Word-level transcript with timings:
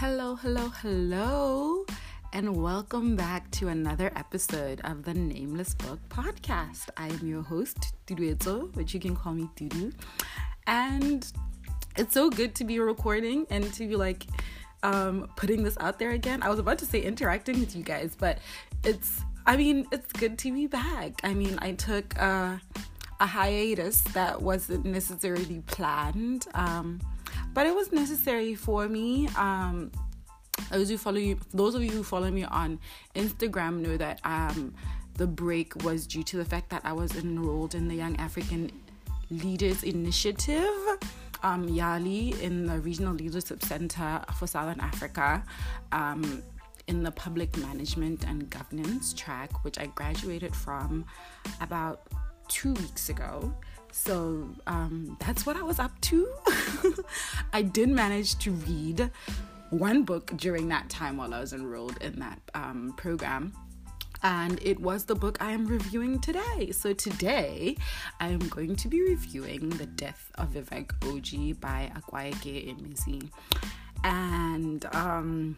Hello, 0.00 0.34
hello, 0.34 0.70
hello, 0.80 1.84
and 2.32 2.56
welcome 2.56 3.16
back 3.16 3.50
to 3.50 3.68
another 3.68 4.10
episode 4.16 4.80
of 4.84 5.02
the 5.02 5.12
Nameless 5.12 5.74
Book 5.74 5.98
Podcast. 6.08 6.88
I 6.96 7.08
am 7.08 7.26
your 7.26 7.42
host, 7.42 7.92
Dudueto, 8.06 8.72
but 8.72 8.94
you 8.94 8.98
can 8.98 9.14
call 9.14 9.34
me 9.34 9.50
Dudu. 9.56 9.92
And 10.66 11.30
it's 11.98 12.14
so 12.14 12.30
good 12.30 12.54
to 12.54 12.64
be 12.64 12.80
recording 12.80 13.46
and 13.50 13.70
to 13.74 13.86
be 13.86 13.94
like 13.94 14.24
um, 14.82 15.30
putting 15.36 15.64
this 15.64 15.76
out 15.80 15.98
there 15.98 16.12
again. 16.12 16.42
I 16.42 16.48
was 16.48 16.58
about 16.58 16.78
to 16.78 16.86
say 16.86 17.02
interacting 17.02 17.60
with 17.60 17.76
you 17.76 17.82
guys, 17.82 18.16
but 18.18 18.38
it's, 18.82 19.20
I 19.44 19.58
mean, 19.58 19.86
it's 19.92 20.10
good 20.14 20.38
to 20.38 20.50
be 20.50 20.66
back. 20.66 21.20
I 21.24 21.34
mean, 21.34 21.58
I 21.60 21.72
took 21.72 22.18
uh, 22.18 22.56
a 23.20 23.26
hiatus 23.26 24.00
that 24.14 24.40
wasn't 24.40 24.86
necessarily 24.86 25.62
planned. 25.66 26.46
Um, 26.54 27.00
but 27.54 27.66
it 27.66 27.74
was 27.74 27.92
necessary 27.92 28.54
for 28.54 28.88
me. 28.88 29.28
Um, 29.36 29.90
those 30.70 30.88
who 30.88 30.98
follow 30.98 31.18
you, 31.18 31.38
those 31.52 31.74
of 31.74 31.82
you 31.82 31.90
who 31.90 32.02
follow 32.02 32.30
me 32.30 32.44
on 32.44 32.78
Instagram 33.14 33.80
know 33.80 33.96
that 33.96 34.20
um, 34.24 34.74
the 35.16 35.26
break 35.26 35.82
was 35.84 36.06
due 36.06 36.22
to 36.24 36.36
the 36.36 36.44
fact 36.44 36.70
that 36.70 36.82
I 36.84 36.92
was 36.92 37.16
enrolled 37.16 37.74
in 37.74 37.88
the 37.88 37.94
Young 37.94 38.16
African 38.16 38.70
Leaders 39.30 39.82
Initiative, 39.82 40.70
um, 41.42 41.68
YALI, 41.68 42.40
in 42.40 42.66
the 42.66 42.80
Regional 42.80 43.14
Leadership 43.14 43.62
Center 43.62 44.22
for 44.38 44.46
Southern 44.46 44.80
Africa. 44.80 45.44
Um, 45.92 46.42
in 46.86 47.04
the 47.04 47.12
public 47.12 47.56
management 47.56 48.24
and 48.26 48.50
governance 48.50 49.12
track, 49.12 49.64
which 49.64 49.78
I 49.78 49.86
graduated 49.94 50.54
from 50.56 51.04
about 51.60 52.08
two 52.48 52.72
weeks 52.74 53.08
ago. 53.10 53.54
So 53.92 54.48
um, 54.66 55.16
that's 55.20 55.46
what 55.46 55.56
I 55.56 55.62
was 55.62 55.78
up 55.78 55.98
to. 56.02 56.28
I 57.52 57.62
did 57.62 57.88
manage 57.88 58.38
to 58.38 58.52
read 58.52 59.10
one 59.70 60.02
book 60.04 60.32
during 60.36 60.68
that 60.68 60.88
time 60.88 61.16
while 61.16 61.32
I 61.32 61.40
was 61.40 61.52
enrolled 61.52 61.96
in 62.00 62.18
that 62.20 62.40
um, 62.54 62.94
program. 62.96 63.52
And 64.22 64.60
it 64.62 64.78
was 64.78 65.04
the 65.04 65.14
book 65.14 65.38
I 65.40 65.52
am 65.52 65.66
reviewing 65.66 66.18
today. 66.18 66.72
So 66.72 66.92
today 66.92 67.76
I 68.20 68.28
am 68.28 68.40
going 68.48 68.76
to 68.76 68.88
be 68.88 69.00
reviewing 69.00 69.70
The 69.70 69.86
Death 69.86 70.30
of 70.36 70.50
Vivek 70.50 70.88
Oji 71.00 71.58
by 71.58 71.90
Akwaeke 71.96 72.68
Emezi. 72.68 73.30
And 74.04 74.84
um, 74.94 75.56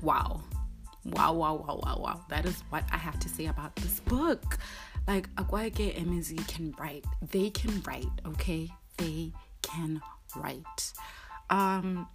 wow. 0.00 0.42
Wow, 1.04 1.32
wow, 1.32 1.54
wow, 1.54 1.80
wow, 1.82 1.98
wow. 1.98 2.20
That 2.28 2.46
is 2.46 2.62
what 2.70 2.84
I 2.92 2.96
have 2.96 3.18
to 3.18 3.28
say 3.28 3.46
about 3.46 3.74
this 3.76 3.98
book. 4.00 4.58
Like 5.06 5.34
Akwaeke 5.34 5.96
Emezi 6.00 6.46
can 6.46 6.74
write. 6.78 7.04
They 7.30 7.50
can 7.50 7.82
write, 7.82 8.06
okay? 8.26 8.70
They 8.96 9.32
can 9.62 10.00
write. 10.36 10.92
Um 11.50 12.08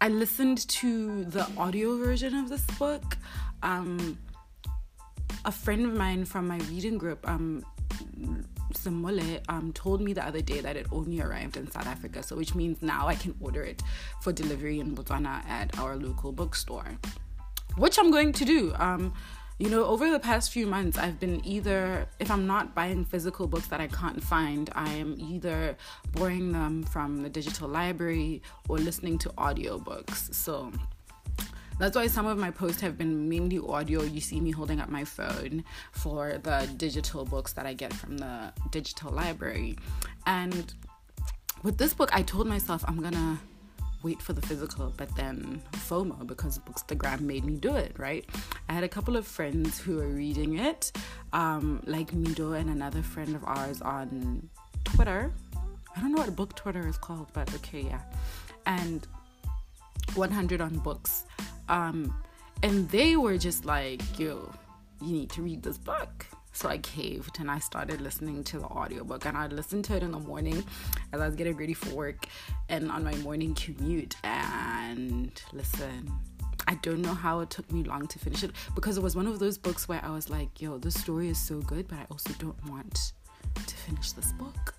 I 0.00 0.08
listened 0.08 0.66
to 0.68 1.24
the 1.24 1.46
audio 1.56 1.96
version 1.98 2.34
of 2.34 2.48
this 2.48 2.64
book. 2.78 3.16
Um 3.62 4.18
a 5.44 5.52
friend 5.52 5.86
of 5.86 5.94
mine 5.94 6.24
from 6.24 6.46
my 6.48 6.58
reading 6.70 6.98
group, 6.98 7.26
um 7.28 7.64
Samole, 8.72 9.40
um, 9.48 9.72
told 9.72 10.00
me 10.00 10.12
the 10.12 10.24
other 10.24 10.40
day 10.40 10.60
that 10.60 10.76
it 10.76 10.86
only 10.92 11.20
arrived 11.20 11.56
in 11.56 11.70
South 11.70 11.86
Africa, 11.86 12.22
so 12.22 12.36
which 12.36 12.54
means 12.54 12.80
now 12.82 13.08
I 13.08 13.14
can 13.14 13.34
order 13.40 13.62
it 13.62 13.82
for 14.20 14.32
delivery 14.32 14.80
in 14.80 14.94
Botswana 14.96 15.44
at 15.48 15.78
our 15.78 15.96
local 15.96 16.32
bookstore, 16.32 16.98
which 17.76 17.98
I'm 17.98 18.10
going 18.10 18.32
to 18.32 18.44
do. 18.44 18.72
Um, 18.76 19.12
you 19.60 19.68
know, 19.68 19.84
over 19.84 20.10
the 20.10 20.18
past 20.18 20.52
few 20.52 20.66
months, 20.66 20.96
I've 20.96 21.20
been 21.20 21.44
either, 21.44 22.06
if 22.18 22.30
I'm 22.30 22.46
not 22.46 22.74
buying 22.74 23.04
physical 23.04 23.46
books 23.46 23.66
that 23.66 23.78
I 23.78 23.88
can't 23.88 24.22
find, 24.22 24.70
I 24.74 24.88
am 24.94 25.16
either 25.20 25.76
borrowing 26.12 26.50
them 26.50 26.82
from 26.82 27.22
the 27.22 27.28
digital 27.28 27.68
library 27.68 28.40
or 28.70 28.78
listening 28.78 29.18
to 29.18 29.28
audiobooks. 29.36 30.34
So, 30.34 30.72
that's 31.78 31.94
why 31.94 32.06
some 32.06 32.24
of 32.24 32.38
my 32.38 32.50
posts 32.50 32.80
have 32.80 32.96
been 32.96 33.28
mainly 33.28 33.58
audio. 33.58 34.02
You 34.02 34.22
see 34.22 34.40
me 34.40 34.50
holding 34.50 34.80
up 34.80 34.88
my 34.88 35.04
phone 35.04 35.62
for 35.92 36.38
the 36.42 36.66
digital 36.78 37.26
books 37.26 37.52
that 37.52 37.66
I 37.66 37.74
get 37.74 37.92
from 37.92 38.16
the 38.16 38.54
digital 38.70 39.12
library. 39.12 39.76
And 40.24 40.72
with 41.62 41.76
this 41.76 41.92
book, 41.92 42.08
I 42.14 42.22
told 42.22 42.46
myself 42.46 42.82
I'm 42.88 43.02
gonna 43.02 43.38
wait 44.02 44.20
for 44.22 44.32
the 44.32 44.42
physical, 44.42 44.92
but 44.96 45.14
then 45.16 45.62
FOMO 45.72 46.26
because 46.26 46.58
Bookstagram 46.58 47.20
made 47.20 47.44
me 47.44 47.54
do 47.54 47.76
it, 47.76 47.92
right? 47.98 48.24
I 48.68 48.72
had 48.72 48.84
a 48.84 48.88
couple 48.88 49.16
of 49.16 49.26
friends 49.26 49.78
who 49.78 49.96
were 49.96 50.08
reading 50.08 50.58
it, 50.58 50.92
um, 51.32 51.82
like 51.86 52.12
Mido 52.12 52.58
and 52.58 52.70
another 52.70 53.02
friend 53.02 53.34
of 53.34 53.44
ours 53.44 53.82
on 53.82 54.48
Twitter. 54.84 55.32
I 55.96 56.00
don't 56.00 56.12
know 56.12 56.22
what 56.22 56.34
book 56.36 56.54
Twitter 56.56 56.86
is 56.88 56.96
called, 56.96 57.28
but 57.32 57.52
okay, 57.56 57.82
yeah. 57.82 58.00
And 58.66 59.06
100 60.14 60.60
on 60.60 60.78
books. 60.78 61.24
Um, 61.68 62.14
and 62.62 62.88
they 62.90 63.16
were 63.16 63.38
just 63.38 63.64
like, 63.64 64.02
yo, 64.18 64.52
you 65.00 65.12
need 65.12 65.30
to 65.30 65.42
read 65.42 65.62
this 65.62 65.78
book. 65.78 66.26
So 66.60 66.68
I 66.68 66.76
caved 66.76 67.40
and 67.40 67.50
I 67.50 67.58
started 67.58 68.02
listening 68.02 68.44
to 68.44 68.58
the 68.58 68.66
audiobook 68.66 69.24
and 69.24 69.34
I 69.34 69.46
listened 69.46 69.86
to 69.86 69.96
it 69.96 70.02
in 70.02 70.10
the 70.10 70.18
morning 70.18 70.62
as 71.10 71.18
I 71.18 71.24
was 71.24 71.34
getting 71.34 71.56
ready 71.56 71.72
for 71.72 71.88
work 71.94 72.26
and 72.68 72.92
on 72.92 73.02
my 73.02 73.14
morning 73.14 73.54
commute 73.54 74.14
and 74.24 75.32
listen. 75.54 76.12
I 76.68 76.74
don't 76.82 77.00
know 77.00 77.14
how 77.14 77.40
it 77.40 77.48
took 77.48 77.72
me 77.72 77.82
long 77.84 78.06
to 78.08 78.18
finish 78.18 78.42
it 78.42 78.50
because 78.74 78.98
it 78.98 79.02
was 79.02 79.16
one 79.16 79.26
of 79.26 79.38
those 79.38 79.56
books 79.56 79.88
where 79.88 80.04
I 80.04 80.10
was 80.10 80.28
like, 80.28 80.60
yo, 80.60 80.76
the 80.76 80.90
story 80.90 81.30
is 81.30 81.38
so 81.38 81.62
good, 81.62 81.88
but 81.88 81.96
I 81.96 82.06
also 82.10 82.30
don't 82.38 82.62
want 82.68 83.14
to 83.54 83.74
finish 83.76 84.12
this 84.12 84.32
book. 84.32 84.74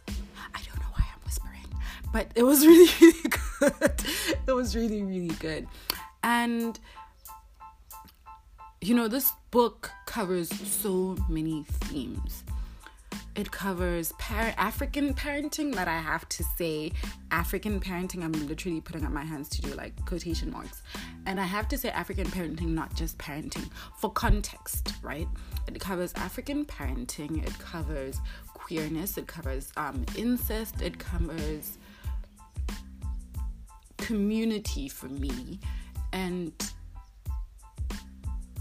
I 0.54 0.62
don't 0.62 0.80
know 0.80 0.92
why 0.94 1.04
I'm 1.12 1.26
whispering, 1.26 1.66
but 2.14 2.28
it 2.36 2.44
was 2.44 2.64
really, 2.68 2.92
really 3.02 3.30
good. 3.60 4.04
it 4.48 4.52
was 4.52 4.76
really, 4.76 5.02
really 5.02 5.36
good. 5.40 5.68
And 6.22 6.80
you 8.82 8.96
know, 8.96 9.08
this 9.08 9.32
book 9.52 9.92
covers 10.08 10.50
so 10.50 11.16
many 11.30 11.64
themes. 11.70 12.44
It 13.36 13.52
covers 13.52 14.12
par- 14.14 14.54
African 14.58 15.14
parenting 15.14 15.74
that 15.76 15.88
I 15.88 16.00
have 16.00 16.28
to 16.30 16.44
say 16.58 16.92
African 17.30 17.80
parenting. 17.80 18.24
I'm 18.24 18.32
literally 18.48 18.82
putting 18.82 19.06
up 19.06 19.12
my 19.12 19.24
hands 19.24 19.50
to 19.50 19.62
do 19.62 19.74
like 19.76 20.04
quotation 20.06 20.52
marks. 20.52 20.82
And 21.28 21.40
I 21.40 21.44
have 21.44 21.68
to 21.70 21.78
say 21.78 21.90
African 21.92 22.26
parenting, 22.26 22.70
not 22.70 22.94
just 22.96 23.20
parenting, 23.20 23.70
for 24.00 24.12
context, 24.12 24.96
right? 25.04 25.28
It 25.68 25.80
covers 25.80 26.12
African 26.16 26.66
parenting, 26.66 27.46
it 27.46 27.58
covers 27.60 28.20
queerness, 28.48 29.18
it 29.18 29.28
covers 29.28 29.72
um, 29.78 30.06
incest, 30.18 30.82
it 30.82 30.98
covers 30.98 31.78
community 33.98 34.90
for 34.90 35.08
me. 35.08 35.60
And 36.12 36.52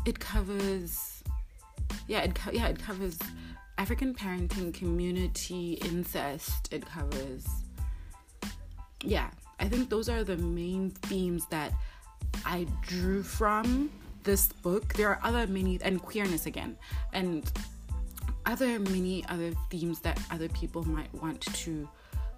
it 0.06 0.18
covers 0.18 1.22
yeah 2.06 2.20
it 2.20 2.34
co- 2.34 2.52
yeah 2.52 2.68
it 2.68 2.78
covers 2.78 3.18
African 3.78 4.14
parenting 4.14 4.72
community 4.74 5.74
incest 5.84 6.72
it 6.72 6.84
covers 6.86 7.46
yeah. 9.04 9.30
I 9.58 9.68
think 9.68 9.90
those 9.90 10.08
are 10.08 10.24
the 10.24 10.36
main 10.36 10.90
themes 10.90 11.46
that 11.50 11.72
I 12.44 12.66
drew 12.82 13.22
from 13.22 13.90
this 14.24 14.48
book. 14.48 14.94
There 14.94 15.08
are 15.08 15.20
other 15.22 15.46
many 15.46 15.78
and 15.82 16.00
queerness 16.00 16.46
again 16.46 16.76
and 17.12 17.50
other 18.46 18.78
many 18.78 19.24
other 19.26 19.52
themes 19.70 20.00
that 20.00 20.20
other 20.30 20.48
people 20.48 20.86
might 20.86 21.12
want 21.14 21.40
to 21.40 21.88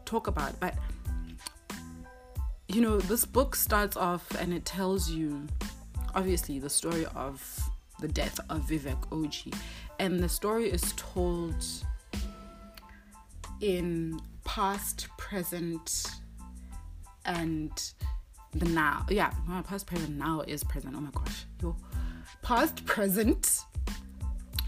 talk 0.04 0.26
about. 0.26 0.58
But 0.60 0.74
you 2.68 2.80
know 2.80 2.98
this 2.98 3.24
book 3.24 3.54
starts 3.54 3.96
off 3.96 4.30
and 4.40 4.52
it 4.52 4.64
tells 4.64 5.10
you 5.10 5.46
obviously 6.14 6.58
the 6.58 6.70
story 6.70 7.06
of 7.14 7.70
the 8.00 8.08
death 8.08 8.38
of 8.48 8.62
Vivek 8.62 9.00
Oji. 9.08 9.54
And 9.98 10.20
the 10.20 10.28
story 10.28 10.70
is 10.70 10.92
told 10.96 11.64
in 13.60 14.20
past, 14.44 15.08
present, 15.16 16.06
and 17.24 17.70
the 18.52 18.66
now. 18.66 19.06
Yeah, 19.08 19.32
past, 19.64 19.86
present, 19.86 20.18
now 20.18 20.42
is 20.46 20.64
present. 20.64 20.94
Oh 20.96 21.00
my 21.00 21.10
gosh. 21.10 21.44
Yo. 21.62 21.76
Past, 22.42 22.84
present, 22.84 23.60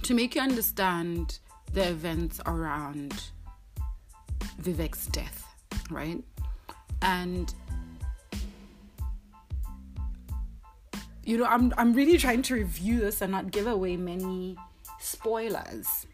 to 0.02 0.14
make 0.14 0.35
you 0.35 0.41
understand 0.41 1.41
the 1.73 1.88
events 1.88 2.41
around 2.46 3.31
Vivek's 4.62 5.06
death, 5.08 5.44
right? 5.91 6.23
And 7.02 7.52
you 11.25 11.38
know, 11.38 11.44
I'm 11.44 11.73
I'm 11.76 11.93
really 11.93 12.19
trying 12.19 12.43
to 12.43 12.55
review 12.55 13.00
this 13.00 13.21
and 13.23 13.32
not 13.32 13.50
give 13.50 13.67
away 13.67 13.97
many 13.97 14.56
spoilers. 15.00 16.06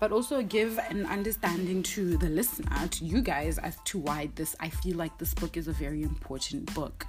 But 0.00 0.12
also 0.12 0.42
give 0.42 0.78
an 0.78 1.06
understanding 1.06 1.82
to 1.94 2.18
the 2.18 2.28
listener, 2.28 2.88
to 2.88 3.04
you 3.04 3.22
guys, 3.22 3.58
as 3.58 3.78
to 3.84 3.98
why 3.98 4.28
this 4.34 4.56
I 4.60 4.68
feel 4.68 4.96
like 4.96 5.16
this 5.18 5.32
book 5.34 5.56
is 5.56 5.68
a 5.68 5.72
very 5.72 6.02
important 6.02 6.74
book. 6.74 7.06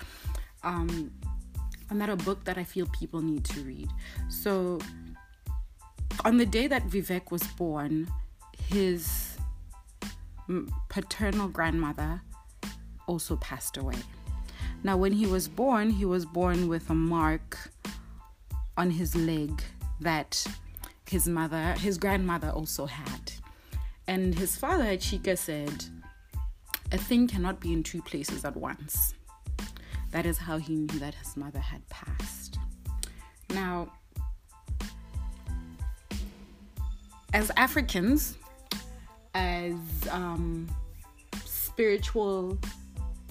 Um 0.64 1.12
and 1.90 2.02
that 2.02 2.10
a 2.10 2.16
book 2.16 2.44
that 2.46 2.58
I 2.58 2.64
feel 2.64 2.88
people 2.88 3.22
need 3.22 3.44
to 3.46 3.62
read. 3.62 3.90
So 4.30 4.80
on 6.24 6.38
the 6.38 6.46
day 6.46 6.68
that 6.68 6.88
Vivek 6.88 7.31
was 7.31 7.44
born, 7.44 8.08
his 8.70 9.38
paternal 10.90 11.48
grandmother 11.48 12.22
also 13.08 13.36
passed 13.38 13.78
away. 13.78 13.98
Now, 14.86 14.98
when 14.98 15.14
he 15.14 15.26
was 15.26 15.48
born, 15.48 15.90
he 15.90 16.06
was 16.06 16.28
born 16.28 16.68
with 16.68 16.92
a 16.92 16.94
mark 16.94 17.72
on 18.78 18.92
his 18.92 19.16
leg 19.16 19.64
that 20.00 20.46
his 21.10 21.28
mother, 21.28 21.74
his 21.80 21.98
grandmother 21.98 22.52
also 22.52 22.86
had. 22.86 23.32
And 24.08 24.36
his 24.36 24.56
father, 24.56 24.96
Chika, 24.96 25.40
said, 25.40 25.86
A 26.92 27.00
thing 27.00 27.28
cannot 27.28 27.60
be 27.60 27.74
in 27.74 27.82
two 27.82 28.04
places 28.04 28.46
at 28.46 28.56
once. 28.56 29.16
That 30.12 30.28
is 30.28 30.38
how 30.38 30.60
he 30.60 30.76
knew 30.76 31.00
that 31.00 31.16
his 31.16 31.36
mother 31.36 31.58
had 31.58 31.81
passed. 31.90 32.60
Now, 33.50 33.92
as 37.34 37.50
Africans, 37.58 38.38
as 39.34 39.74
um, 40.12 40.70
spiritual 41.44 42.60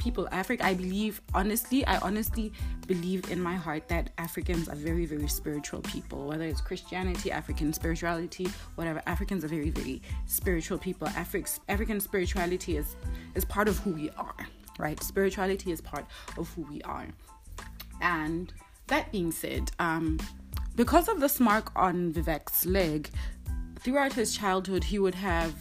people, 0.05 0.29
Africa, 0.31 0.67
I 0.67 0.75
believe, 0.75 1.23
honestly, 1.33 1.85
I 1.87 1.97
honestly 1.99 2.53
believe 2.87 3.31
in 3.31 3.41
my 3.41 3.55
heart 3.55 3.89
that 3.89 4.11
Africans 4.19 4.69
are 4.69 4.75
very, 4.75 5.06
very 5.06 5.27
spiritual 5.29 5.81
people. 5.81 6.27
Whether 6.27 6.45
it's 6.45 6.61
Christianity, 6.61 7.33
African 7.33 7.73
spirituality, 7.73 8.47
whatever, 8.75 9.01
Africans 9.06 9.45
are 9.45 9.49
very, 9.49 9.71
very 9.71 10.03
spiritual 10.27 10.77
people. 10.77 11.09
Afri- 11.09 11.59
African 11.71 12.01
spirituality 12.01 12.77
is 12.77 12.97
is 13.35 13.47
part 13.47 13.67
of 13.67 13.79
who 13.79 13.93
we 13.93 14.11
are, 14.11 14.37
right? 14.79 15.03
Spirituality 15.03 15.73
is 15.73 15.81
part 15.81 16.05
of 16.37 16.50
who 16.50 16.62
we 16.71 16.83
are. 16.83 17.07
And 18.03 18.53
that 18.89 19.11
being 19.11 19.33
said, 19.33 19.71
um, 19.79 20.21
because 20.77 21.09
of 21.09 21.19
this 21.19 21.41
mark 21.41 21.73
on 21.75 22.12
Vivek's 22.12 22.67
leg, 22.67 23.09
throughout 23.81 24.12
his 24.12 24.37
childhood, 24.37 24.85
he 24.85 24.99
would 24.99 25.15
have 25.15 25.55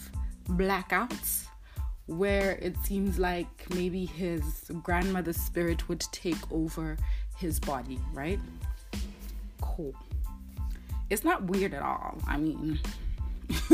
blackouts 0.50 1.48
where 2.08 2.54
it 2.62 2.76
seems 2.84 3.18
like 3.18 3.66
maybe 3.74 4.06
his 4.06 4.70
grandmother's 4.82 5.38
spirit 5.38 5.88
would 5.88 6.02
take 6.12 6.52
over 6.52 6.98
his 7.38 7.60
body, 7.60 8.00
right? 8.14 8.40
Cool. 9.62 9.94
It's 11.10 11.24
not 11.24 11.44
weird 11.46 11.74
at 11.74 11.82
all. 11.82 12.18
I 12.28 12.38
mean, 12.38 12.80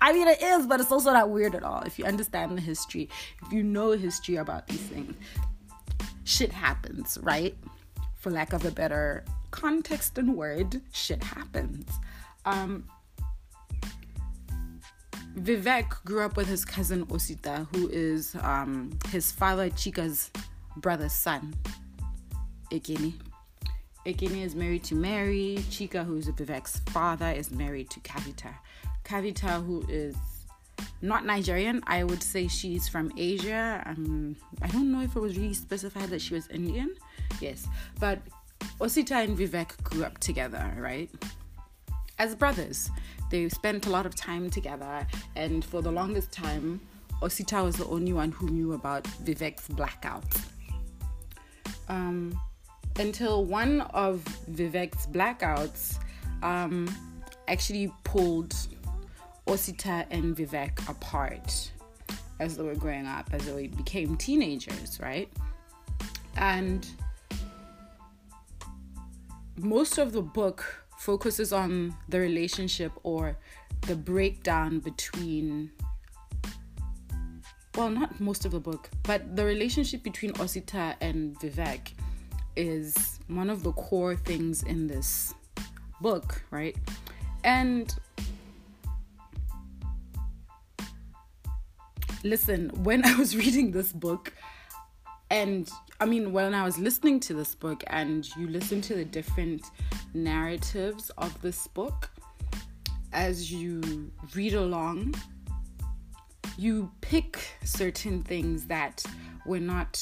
I 0.00 0.12
mean, 0.12 0.28
it 0.28 0.42
is, 0.42 0.66
but 0.66 0.80
it's 0.80 0.92
also 0.92 1.12
not 1.12 1.30
weird 1.30 1.54
at 1.54 1.62
all. 1.62 1.80
If 1.82 1.98
you 1.98 2.04
understand 2.04 2.56
the 2.56 2.62
history, 2.62 3.08
if 3.44 3.52
you 3.52 3.62
know 3.62 3.92
history 3.92 4.36
about 4.36 4.68
these 4.68 4.80
things, 4.80 5.14
shit 6.24 6.52
happens, 6.52 7.18
right? 7.22 7.56
For 8.14 8.30
lack 8.30 8.52
of 8.52 8.64
a 8.64 8.70
better 8.70 9.24
context 9.50 10.18
and 10.18 10.36
word, 10.36 10.80
shit 10.92 11.22
happens. 11.22 11.90
Um, 12.44 12.84
Vivek 15.38 16.02
grew 16.04 16.22
up 16.22 16.36
with 16.36 16.46
his 16.46 16.64
cousin 16.64 17.04
Osita, 17.06 17.66
who 17.74 17.88
is 17.88 18.34
um, 18.40 18.98
his 19.10 19.30
father 19.30 19.68
Chika's 19.68 20.30
brother's 20.78 21.12
son, 21.12 21.54
Ekene. 22.72 23.12
Ekene 24.06 24.42
is 24.44 24.54
married 24.54 24.84
to 24.84 24.94
Mary. 24.94 25.56
Chika, 25.68 26.04
who's 26.04 26.28
Vivek's 26.28 26.80
father, 26.90 27.30
is 27.30 27.50
married 27.50 27.90
to 27.90 28.00
Kavita. 28.00 28.54
Kavita, 29.04 29.64
who 29.64 29.84
is 29.88 30.16
not 31.02 31.26
Nigerian, 31.26 31.82
I 31.86 32.04
would 32.04 32.22
say 32.22 32.48
she's 32.48 32.88
from 32.88 33.12
Asia. 33.16 33.82
Um, 33.84 34.36
I 34.62 34.68
don't 34.68 34.90
know 34.90 35.00
if 35.02 35.16
it 35.16 35.20
was 35.20 35.36
really 35.36 35.54
specified 35.54 36.08
that 36.10 36.22
she 36.22 36.34
was 36.34 36.48
Indian. 36.48 36.94
Yes, 37.40 37.66
but 38.00 38.20
Osita 38.80 39.24
and 39.24 39.36
Vivek 39.36 39.82
grew 39.82 40.04
up 40.04 40.18
together, 40.18 40.74
right? 40.78 41.10
As 42.18 42.34
brothers. 42.34 42.90
They 43.30 43.48
spent 43.48 43.86
a 43.86 43.90
lot 43.90 44.06
of 44.06 44.14
time 44.14 44.50
together, 44.50 45.06
and 45.34 45.64
for 45.64 45.82
the 45.82 45.90
longest 45.90 46.32
time, 46.32 46.80
Osita 47.22 47.64
was 47.64 47.76
the 47.76 47.86
only 47.86 48.12
one 48.12 48.30
who 48.30 48.48
knew 48.48 48.72
about 48.74 49.04
Vivek's 49.24 49.68
blackout. 49.68 50.24
Um, 51.88 52.38
until 52.98 53.44
one 53.44 53.80
of 53.80 54.24
Vivek's 54.50 55.06
blackouts 55.06 55.98
um, 56.42 56.88
actually 57.48 57.92
pulled 58.04 58.54
Osita 59.46 60.06
and 60.10 60.36
Vivek 60.36 60.88
apart 60.88 61.70
as 62.38 62.56
they 62.56 62.62
were 62.62 62.74
growing 62.74 63.06
up, 63.06 63.28
as 63.32 63.46
they 63.46 63.68
became 63.68 64.16
teenagers, 64.16 64.98
right? 65.00 65.28
And 66.36 66.86
most 69.56 69.98
of 69.98 70.12
the 70.12 70.22
book 70.22 70.85
focuses 70.98 71.52
on 71.52 71.94
the 72.08 72.18
relationship 72.18 72.92
or 73.02 73.36
the 73.82 73.94
breakdown 73.94 74.78
between 74.78 75.70
well 77.76 77.90
not 77.90 78.18
most 78.20 78.44
of 78.44 78.52
the 78.52 78.60
book 78.60 78.88
but 79.02 79.36
the 79.36 79.44
relationship 79.44 80.02
between 80.02 80.32
osita 80.34 80.94
and 81.00 81.38
vivek 81.38 81.92
is 82.56 83.20
one 83.28 83.50
of 83.50 83.62
the 83.62 83.72
core 83.72 84.16
things 84.16 84.62
in 84.62 84.86
this 84.86 85.34
book 86.00 86.42
right? 86.50 86.76
And 87.44 87.94
listen 92.24 92.70
when 92.82 93.04
i 93.10 93.14
was 93.14 93.36
reading 93.36 93.70
this 93.70 93.92
book 93.92 94.32
and 95.30 95.70
I 95.98 96.04
mean, 96.04 96.32
when 96.32 96.54
I 96.54 96.64
was 96.64 96.78
listening 96.78 97.20
to 97.20 97.34
this 97.34 97.54
book 97.54 97.82
and 97.86 98.28
you 98.36 98.48
listen 98.48 98.80
to 98.82 98.94
the 98.94 99.04
different 99.04 99.62
narratives 100.14 101.10
of 101.18 101.40
this 101.42 101.66
book, 101.68 102.10
as 103.12 103.52
you 103.52 104.10
read 104.34 104.54
along, 104.54 105.14
you 106.58 106.90
pick 107.00 107.38
certain 107.64 108.22
things 108.22 108.66
that 108.66 109.02
were 109.44 109.60
not 109.60 109.96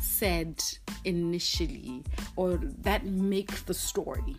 said 0.00 0.62
initially 1.04 2.02
or 2.36 2.56
that 2.78 3.04
make 3.04 3.64
the 3.66 3.74
story. 3.74 4.36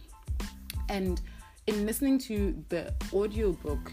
And 0.89 1.21
in 1.67 1.85
listening 1.85 2.19
to 2.19 2.63
the 2.69 2.93
audiobook, 3.13 3.91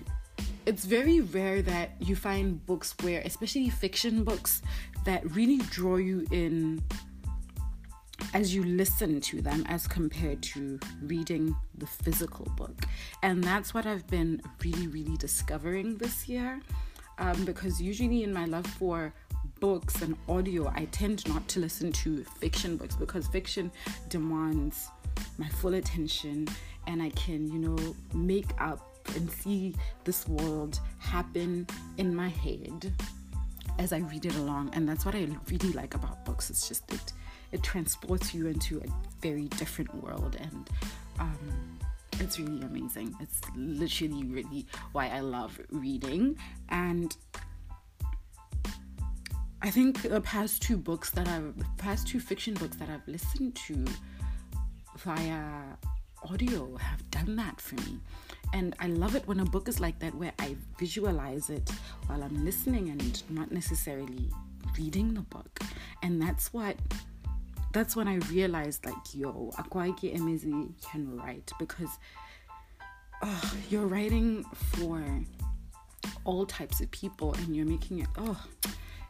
it's 0.66 0.84
very 0.84 1.20
rare 1.20 1.62
that 1.62 1.90
you 2.00 2.16
find 2.16 2.64
books 2.66 2.94
where, 3.02 3.20
especially 3.20 3.70
fiction 3.70 4.24
books, 4.24 4.62
that 5.04 5.30
really 5.34 5.58
draw 5.70 5.96
you 5.96 6.26
in 6.32 6.82
as 8.34 8.54
you 8.54 8.64
listen 8.64 9.20
to 9.20 9.40
them 9.40 9.64
as 9.68 9.86
compared 9.86 10.42
to 10.42 10.78
reading 11.02 11.54
the 11.78 11.86
physical 11.86 12.46
book. 12.56 12.76
And 13.22 13.42
that's 13.42 13.74
what 13.74 13.86
I've 13.86 14.06
been 14.08 14.40
really, 14.64 14.86
really 14.86 15.16
discovering 15.16 15.96
this 15.96 16.28
year. 16.28 16.60
Um, 17.18 17.44
because 17.44 17.80
usually, 17.80 18.24
in 18.24 18.32
my 18.32 18.44
love 18.44 18.66
for 18.66 19.12
books 19.60 20.02
and 20.02 20.16
audio, 20.28 20.70
I 20.74 20.86
tend 20.86 21.26
not 21.28 21.46
to 21.48 21.60
listen 21.60 21.92
to 21.92 22.24
fiction 22.24 22.76
books 22.76 22.94
because 22.94 23.26
fiction 23.28 23.70
demands 24.08 24.88
my 25.38 25.48
full 25.48 25.74
attention 25.74 26.46
and 26.86 27.02
I 27.02 27.10
can, 27.10 27.50
you 27.50 27.58
know, 27.58 27.96
make 28.12 28.50
up 28.60 28.96
and 29.14 29.30
see 29.30 29.74
this 30.04 30.26
world 30.28 30.80
happen 30.98 31.66
in 31.96 32.14
my 32.14 32.28
head 32.28 32.92
as 33.78 33.92
I 33.92 33.98
read 33.98 34.26
it 34.26 34.34
along. 34.36 34.70
And 34.72 34.88
that's 34.88 35.04
what 35.04 35.14
I 35.14 35.28
really 35.50 35.72
like 35.72 35.94
about 35.94 36.24
books. 36.24 36.50
It's 36.50 36.68
just 36.68 36.92
it 36.92 37.12
it 37.52 37.62
transports 37.62 38.34
you 38.34 38.46
into 38.46 38.78
a 38.78 38.86
very 39.20 39.48
different 39.48 39.94
world 40.02 40.36
and 40.40 40.70
um, 41.18 41.76
it's 42.20 42.38
really 42.38 42.62
amazing. 42.62 43.14
It's 43.20 43.40
literally 43.54 44.24
really 44.24 44.66
why 44.92 45.08
I 45.08 45.20
love 45.20 45.58
reading. 45.70 46.38
And 46.70 47.14
I 49.62 49.70
think 49.70 50.02
the 50.02 50.20
past 50.20 50.62
two 50.62 50.76
books 50.76 51.10
that 51.10 51.28
I've 51.28 51.56
the 51.58 51.66
past 51.78 52.06
two 52.06 52.20
fiction 52.20 52.54
books 52.54 52.76
that 52.76 52.88
I've 52.88 53.06
listened 53.06 53.54
to 53.66 53.84
via 54.98 55.76
audio 56.28 56.76
have 56.76 57.08
done 57.10 57.36
that 57.36 57.60
for 57.60 57.74
me. 57.76 57.98
And 58.52 58.74
I 58.80 58.86
love 58.86 59.16
it 59.16 59.26
when 59.26 59.40
a 59.40 59.44
book 59.44 59.68
is 59.68 59.80
like 59.80 59.98
that, 59.98 60.14
where 60.14 60.32
I 60.38 60.56
visualize 60.78 61.50
it 61.50 61.70
while 62.06 62.22
I'm 62.22 62.44
listening 62.44 62.88
and 62.88 63.22
not 63.28 63.52
necessarily 63.52 64.30
reading 64.78 65.14
the 65.14 65.22
book. 65.22 65.60
And 66.02 66.20
that's 66.20 66.52
what 66.52 66.76
that's 67.76 67.94
when 67.94 68.08
I 68.08 68.16
realized 68.30 68.86
like 68.86 68.94
yo, 69.12 69.52
Akwaeke 69.58 70.16
Emezi 70.16 70.72
can 70.90 71.14
write 71.18 71.52
because 71.58 71.90
oh, 73.22 73.52
you're 73.68 73.86
writing 73.86 74.44
for 74.54 75.04
all 76.24 76.46
types 76.46 76.80
of 76.80 76.90
people 76.90 77.34
and 77.34 77.54
you're 77.54 77.66
making 77.66 77.98
it 77.98 78.08
oh 78.16 78.42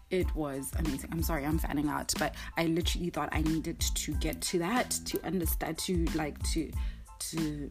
it 0.09 0.33
was 0.37 0.71
amazing. 0.79 1.11
I'm 1.13 1.23
sorry, 1.23 1.45
I'm 1.45 1.59
fanning 1.59 1.89
out, 1.89 2.15
but 2.17 2.37
I 2.57 2.67
literally 2.67 3.11
thought 3.11 3.29
I 3.33 3.43
needed 3.43 3.81
to 3.81 4.15
get 4.15 4.41
to 4.43 4.59
that 4.61 4.91
to 5.07 5.25
understand 5.25 5.79
to 5.79 6.05
like 6.15 6.41
to 6.51 6.71
to 7.31 7.71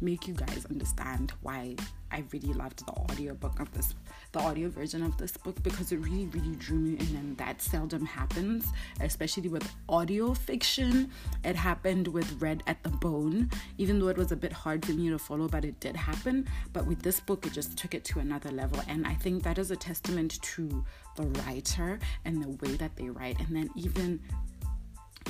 make 0.00 0.26
you 0.26 0.34
guys 0.34 0.66
understand 0.68 1.32
why 1.42 1.76
I 2.10 2.24
really 2.32 2.52
loved 2.52 2.86
the 2.86 2.92
audiobook 2.92 3.60
of 3.60 3.72
this 3.72 3.94
the 4.32 4.40
audio 4.40 4.68
version 4.68 5.02
of 5.02 5.16
this 5.16 5.36
book 5.36 5.62
because 5.62 5.92
it 5.92 5.96
really 5.98 6.26
really 6.26 6.54
drew 6.56 6.78
me 6.78 6.98
in 6.98 7.16
and 7.16 7.36
that 7.38 7.62
seldom 7.62 8.04
happens 8.04 8.66
especially 9.00 9.48
with 9.48 9.68
audio 9.88 10.34
fiction. 10.34 11.10
It 11.44 11.56
happened 11.56 12.08
with 12.08 12.40
Red 12.40 12.62
at 12.66 12.82
the 12.82 12.90
Bone 12.90 13.50
even 13.78 13.98
though 13.98 14.08
it 14.08 14.16
was 14.16 14.32
a 14.32 14.36
bit 14.36 14.52
hard 14.52 14.84
for 14.84 14.92
me 14.92 15.08
to 15.10 15.18
follow 15.18 15.48
but 15.48 15.64
it 15.64 15.78
did 15.80 15.96
happen. 15.96 16.46
But 16.72 16.86
with 16.86 17.02
this 17.02 17.20
book 17.20 17.46
it 17.46 17.52
just 17.52 17.76
took 17.76 17.94
it 17.94 18.04
to 18.06 18.20
another 18.20 18.50
level 18.50 18.82
and 18.88 19.06
I 19.06 19.14
think 19.14 19.42
that 19.44 19.58
is 19.58 19.70
a 19.70 19.76
testament 19.76 20.40
to 20.42 20.84
the 21.16 21.26
writer 21.40 21.98
and 22.24 22.42
the 22.42 22.50
way 22.66 22.76
that 22.76 22.96
they 22.96 23.08
write 23.08 23.38
and 23.40 23.56
then 23.56 23.70
even 23.74 24.20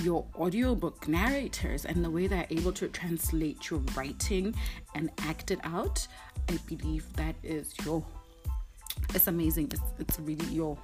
your 0.02 0.26
audiobook 0.36 1.08
narrators 1.08 1.84
and 1.84 2.04
the 2.04 2.10
way 2.10 2.26
they're 2.26 2.46
able 2.50 2.72
to 2.72 2.88
translate 2.88 3.70
your 3.70 3.80
writing 3.96 4.54
and 4.94 5.10
act 5.18 5.50
it 5.50 5.60
out, 5.64 6.06
I 6.48 6.58
believe 6.66 7.10
that 7.16 7.34
is 7.42 7.74
your. 7.84 8.04
It's 9.14 9.26
amazing. 9.26 9.70
It's, 9.72 9.82
it's 9.98 10.20
really 10.20 10.46
your. 10.46 10.78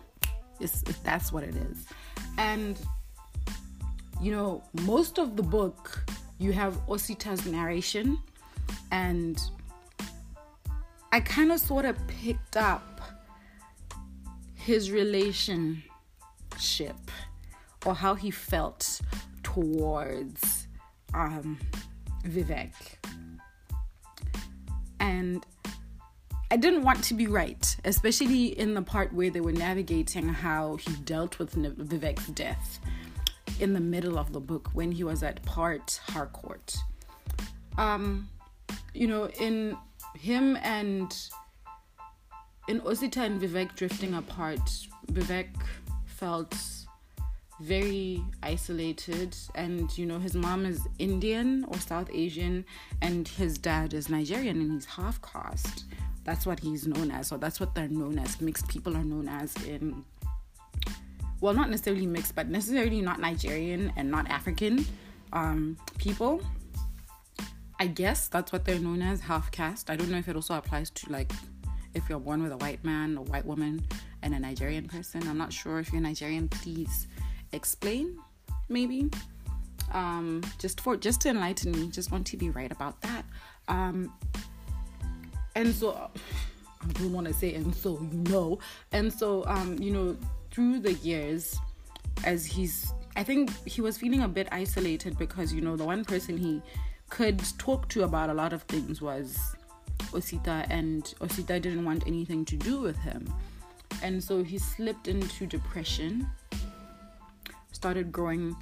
It's, 0.61 0.83
it, 0.83 0.97
that's 1.03 1.33
what 1.33 1.45
it 1.45 1.57
is. 1.57 1.87
And, 2.39 2.79
you 4.21 4.33
know, 4.33 4.63
most 4.87 5.19
of 5.19 5.37
the 5.37 5.43
book, 5.43 6.05
you 6.39 6.53
have 6.53 6.75
Osita's 6.89 7.47
narration, 7.47 8.19
and 8.91 9.41
I 11.13 11.21
kind 11.21 11.53
of 11.53 11.61
sort 11.61 11.85
of 11.85 11.97
picked 12.07 12.57
up 12.57 13.01
his 14.55 14.91
relationship 14.91 15.83
or 17.85 17.95
how 17.95 18.15
he 18.15 18.31
felt 18.31 19.01
towards 19.43 20.67
um, 21.15 21.59
Vivek. 22.25 22.73
And 25.01 25.45
I 26.51 26.57
didn't 26.57 26.83
want 26.83 27.03
to 27.05 27.15
be 27.15 27.27
right, 27.27 27.77
especially 27.85 28.59
in 28.59 28.75
the 28.75 28.83
part 28.83 29.13
where 29.13 29.31
they 29.31 29.41
were 29.41 29.53
navigating 29.53 30.29
how 30.29 30.77
he 30.77 30.93
dealt 30.97 31.39
with 31.39 31.55
Vivek's 31.55 32.27
death 32.29 32.79
in 33.59 33.73
the 33.73 33.81
middle 33.81 34.19
of 34.19 34.33
the 34.33 34.41
book 34.41 34.69
when 34.73 34.93
he 34.93 35.05
was 35.05 35.23
at 35.23 35.43
Port 35.45 36.01
Harcourt. 36.09 36.77
Um, 37.79 38.29
you 38.95 39.07
know, 39.07 39.29
in 39.41 39.77
him 40.15 40.57
and 40.63 41.17
in 42.69 42.81
Osita 42.81 43.19
and 43.19 43.41
Vivek 43.41 43.75
drifting 43.75 44.15
apart, 44.15 44.61
Vivek 45.11 45.49
felt 46.05 46.55
very 47.63 48.23
isolated 48.43 49.37
and 49.55 49.97
you 49.97 50.05
know 50.05 50.19
his 50.19 50.35
mom 50.35 50.67
is 50.67 50.81
indian 50.99 51.65
or 51.69 51.79
south 51.79 52.11
asian 52.13 52.65
and 53.03 53.29
his 53.29 53.57
dad 53.57 53.95
is 53.95 54.09
nigerian 54.09 54.61
and 54.61 54.73
he's 54.73 54.85
half 54.85 55.21
caste. 55.23 55.85
That's 56.25 56.47
what 56.47 56.61
he's 56.61 56.87
known 56.87 57.11
as. 57.11 57.33
Or 57.33 57.39
that's 57.39 57.59
what 57.59 57.75
they're 57.75 57.89
known 57.89 58.19
as. 58.19 58.41
Mixed 58.41 58.69
people 58.69 58.97
are 58.97 59.05
known 59.05 59.29
as 59.29 59.55
in 59.65 60.05
well 61.41 61.55
not 61.55 61.71
necessarily 61.71 62.07
mixed 62.07 62.37
but 62.37 62.49
necessarily 62.49 63.01
not 63.01 63.19
nigerian 63.19 63.93
and 63.97 64.11
not 64.11 64.31
african 64.31 64.85
um, 65.33 65.77
people. 65.99 66.41
I 67.81 67.89
guess 67.89 68.29
that's 68.29 68.53
what 68.53 68.65
they're 68.65 68.79
known 68.79 69.03
as 69.03 69.21
half 69.21 69.51
caste. 69.51 69.91
I 69.91 69.97
don't 69.97 70.11
know 70.11 70.19
if 70.19 70.29
it 70.29 70.37
also 70.37 70.55
applies 70.55 70.91
to 70.91 71.11
like 71.11 71.33
if 71.95 72.09
you're 72.09 72.21
born 72.21 72.43
with 72.43 72.53
a 72.53 72.57
white 72.59 72.85
man 72.85 73.19
or 73.19 73.25
white 73.25 73.45
woman 73.45 73.85
and 74.23 74.35
a 74.35 74.39
nigerian 74.39 74.87
person. 74.87 75.27
I'm 75.29 75.39
not 75.39 75.53
sure 75.53 75.81
if 75.81 75.93
you're 75.93 76.01
nigerian 76.01 76.49
please 76.49 77.09
explain 77.53 78.19
maybe 78.69 79.11
um, 79.93 80.43
just 80.59 80.81
for 80.81 80.97
just 80.97 81.21
to 81.23 81.29
enlighten 81.29 81.73
me 81.73 81.89
just 81.89 82.11
want 82.11 82.27
to 82.29 82.37
be 82.37 82.51
right 82.51 82.73
about 82.73 83.01
that. 83.03 83.25
Um, 83.69 84.13
and 85.55 85.75
so 85.75 85.93
i 86.83 86.93
don't 86.95 87.13
want 87.13 87.29
to 87.29 87.33
say 87.33 87.55
and 87.55 87.75
so 87.75 88.01
you 88.01 88.19
know. 88.31 88.59
And 88.93 89.13
so 89.13 89.45
um, 89.47 89.79
you 89.79 89.93
know 89.93 90.17
through 90.51 90.81
the 90.81 90.95
years 90.95 91.57
as 92.25 92.45
he's 92.45 92.93
i 93.17 93.23
think 93.23 93.51
he 93.67 93.81
was 93.81 93.97
feeling 93.97 94.23
a 94.23 94.29
bit 94.29 94.47
isolated 94.53 95.17
because 95.19 95.53
you 95.53 95.63
know 95.63 95.77
the 95.77 95.85
one 95.85 96.05
person 96.05 96.37
he 96.37 96.61
could 97.09 97.43
talk 97.59 97.89
to 97.89 98.03
about 98.03 98.29
a 98.29 98.35
lot 98.35 98.53
of 98.53 98.63
things 98.65 99.01
was 99.01 99.55
osita 100.13 100.67
and 100.71 101.15
osita 101.21 101.61
didn't 101.61 101.85
want 101.85 102.07
anything 102.07 102.45
to 102.45 102.57
do 102.57 102.81
with 102.81 102.97
him. 102.99 103.33
And 104.03 104.23
so 104.23 104.43
he 104.43 104.59
slipped 104.59 105.09
into 105.09 105.47
depression 105.47 106.27
started 107.73 108.13
growing 108.13 108.57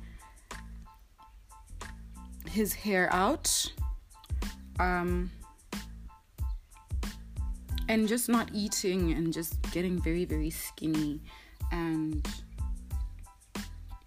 his 2.48 2.72
hair 2.72 3.08
out 3.12 3.72
um, 4.78 5.30
and 7.88 8.08
just 8.08 8.28
not 8.28 8.48
eating 8.52 9.12
and 9.12 9.32
just 9.32 9.60
getting 9.72 10.00
very 10.00 10.24
very 10.24 10.50
skinny. 10.50 11.20
And 11.72 12.26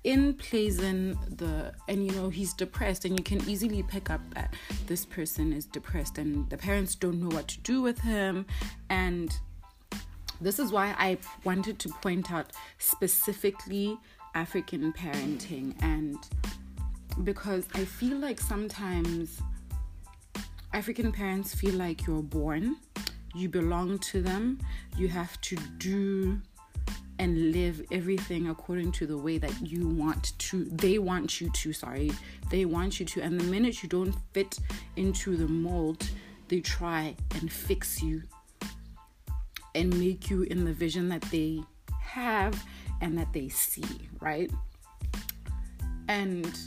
in 0.03 0.33
Plazen 0.33 1.17
the 1.37 1.73
and 1.87 2.05
you 2.05 2.11
know 2.11 2.29
he's 2.29 2.53
depressed 2.53 3.05
and 3.05 3.17
you 3.17 3.23
can 3.23 3.47
easily 3.49 3.83
pick 3.83 4.09
up 4.09 4.21
that 4.33 4.53
this 4.87 5.05
person 5.05 5.53
is 5.53 5.65
depressed 5.65 6.17
and 6.17 6.49
the 6.49 6.57
parents 6.57 6.95
don't 6.95 7.21
know 7.21 7.33
what 7.33 7.47
to 7.47 7.59
do 7.61 7.81
with 7.81 7.99
him. 7.99 8.45
And 8.89 9.33
this 10.41 10.59
is 10.59 10.71
why 10.71 10.93
I 10.97 11.17
wanted 11.45 11.79
to 11.79 11.89
point 12.01 12.31
out 12.31 12.51
specifically 12.77 13.97
African 14.35 14.93
parenting 14.93 15.75
and 15.81 16.17
because 17.23 17.67
I 17.75 17.85
feel 17.85 18.17
like 18.17 18.39
sometimes 18.39 19.39
African 20.73 21.11
parents 21.11 21.53
feel 21.53 21.75
like 21.75 22.07
you're 22.07 22.23
born, 22.23 22.77
you 23.35 23.47
belong 23.47 23.99
to 23.99 24.21
them, 24.21 24.59
you 24.97 25.07
have 25.07 25.39
to 25.41 25.55
do 25.77 26.41
and 27.19 27.51
live 27.51 27.85
everything 27.91 28.49
according 28.49 28.91
to 28.91 29.05
the 29.05 29.17
way 29.17 29.37
that 29.37 29.53
you 29.65 29.87
want 29.87 30.37
to 30.39 30.65
they 30.65 30.97
want 30.97 31.39
you 31.39 31.47
to 31.51 31.71
sorry 31.71 32.11
they 32.49 32.65
want 32.65 32.99
you 32.99 33.05
to. 33.05 33.21
And 33.21 33.39
the 33.39 33.43
minute 33.45 33.83
you 33.83 33.89
don't 33.89 34.15
fit 34.33 34.57
into 34.95 35.37
the 35.37 35.47
mold 35.47 36.09
they 36.47 36.59
try 36.59 37.15
and 37.35 37.51
fix 37.51 38.01
you 38.01 38.23
and 39.75 39.97
make 39.99 40.29
you 40.29 40.43
in 40.43 40.65
the 40.65 40.73
vision 40.73 41.09
that 41.09 41.21
they 41.23 41.61
have 42.01 42.63
and 43.01 43.17
that 43.17 43.31
they 43.33 43.49
see, 43.49 44.09
right? 44.19 44.51
And 46.07 46.57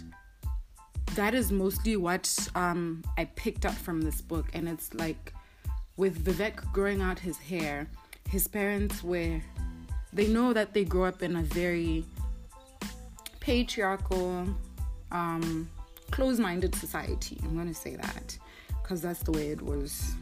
that 1.15 1.35
is 1.35 1.51
mostly 1.51 1.97
what 1.97 2.49
um, 2.55 3.03
I 3.17 3.25
picked 3.25 3.65
up 3.65 3.75
from 3.75 4.01
this 4.03 4.21
book. 4.21 4.47
And 4.53 4.69
it's 4.69 4.93
like 4.95 5.33
with 5.97 6.25
Vivek 6.25 6.73
growing 6.73 7.01
out 7.01 7.19
his 7.19 7.39
hair, 7.39 7.89
his 8.29 8.47
parents 8.49 9.03
were, 9.03 9.41
they 10.13 10.27
know 10.27 10.53
that 10.53 10.75
they 10.75 10.85
grow 10.85 11.05
up 11.05 11.23
in 11.23 11.37
a 11.37 11.43
very 11.43 12.05
patriarchal, 13.41 14.47
um, 15.13 15.71
close 16.11 16.39
minded 16.39 16.75
society. 16.75 17.39
I'm 17.45 17.55
going 17.55 17.69
to 17.69 17.75
say 17.75 17.97
that 17.97 18.39
because 18.83 19.03
that's 19.03 19.21
the 19.21 19.33
way 19.33 19.49
it 19.49 19.63
was 19.63 20.15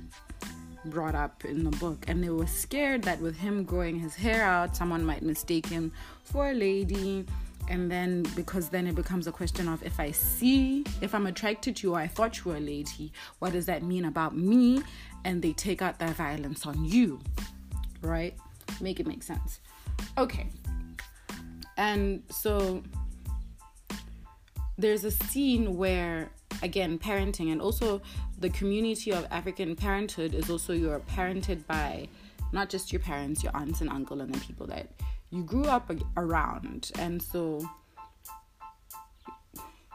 brought 0.87 1.15
up 1.15 1.45
in 1.45 1.65
the 1.65 1.71
book 1.71 2.05
and 2.09 2.23
they 2.23 2.31
were 2.31 2.47
scared 2.47 3.03
that 3.03 3.21
with 3.21 3.37
him 3.37 3.65
growing 3.65 3.99
his 3.99 4.15
hair 4.15 4.45
out 4.45 4.77
someone 4.77 5.05
might 5.05 5.23
mistake 5.23 5.67
him 5.67 5.93
for 6.25 6.51
a 6.51 6.55
lady. 6.55 7.25
And 7.71 7.91
then 7.91 8.25
because 8.37 8.69
then 8.69 8.87
it 8.87 8.95
becomes 8.95 9.27
a 9.27 9.33
question 9.33 9.69
of 9.69 9.83
if 9.83 9.99
i 9.99 10.11
see 10.11 10.85
if 11.01 11.15
i'm 11.15 11.27
attracted 11.27 11.77
to 11.77 11.89
you 11.89 11.95
i 11.95 12.07
thought 12.07 12.45
you 12.45 12.51
were 12.51 12.59
a 12.59 12.61
lady 12.61 13.11
what 13.39 13.53
does 13.53 13.65
that 13.67 13.83
mean 13.83 14.05
about 14.05 14.37
me? 14.37 14.83
And 15.25 15.41
they 15.41 15.55
take 15.55 15.81
out 15.81 15.99
their 15.99 16.11
violence 16.11 16.67
on 16.67 16.85
you 16.85 17.21
right? 18.05 18.35
Make 18.81 19.01
it 19.01 19.07
make 19.07 19.23
sense. 19.23 19.61
Okay. 20.19 20.49
And 21.77 22.23
so 22.31 22.83
there's 24.79 25.05
a 25.05 25.11
scene 25.11 25.77
where 25.77 26.31
again 26.63 26.99
parenting 26.99 27.53
and 27.53 27.61
also 27.61 28.01
the 28.39 28.51
community 28.51 29.13
of 29.13 29.27
african 29.31 29.75
parenthood 29.77 30.35
is 30.35 30.51
also 30.51 30.73
you're 30.73 31.01
parented 31.01 31.67
by 31.67 32.09
not 32.53 32.69
just 32.69 32.93
your 32.93 33.01
parents 33.01 33.43
your 33.43 33.55
aunts 33.57 33.81
and 33.81 33.91
uncle 33.91 34.21
and 34.21 34.35
the 34.35 34.41
people 34.41 34.67
that 34.67 34.89
you 35.31 35.43
grew 35.43 35.65
up 35.65 35.91
around 36.17 36.91
and 36.99 37.21
so 37.23 37.61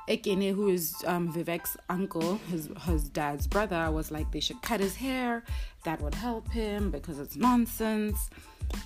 Ekene, 0.10 0.56
who 0.56 0.70
is 0.70 0.96
um, 1.06 1.32
Vivek's 1.32 1.78
uncle, 1.88 2.38
his 2.50 2.68
his 2.82 3.08
dad's 3.10 3.46
brother, 3.46 3.92
was 3.92 4.10
like 4.10 4.32
they 4.32 4.39
should 4.39 4.60
cut 4.63 4.80
his 4.80 4.96
hair. 4.96 5.44
That 5.86 6.01
would 6.01 6.16
help 6.16 6.51
him 6.51 6.89
because 6.89 7.20
it's 7.20 7.36
nonsense. 7.36 8.32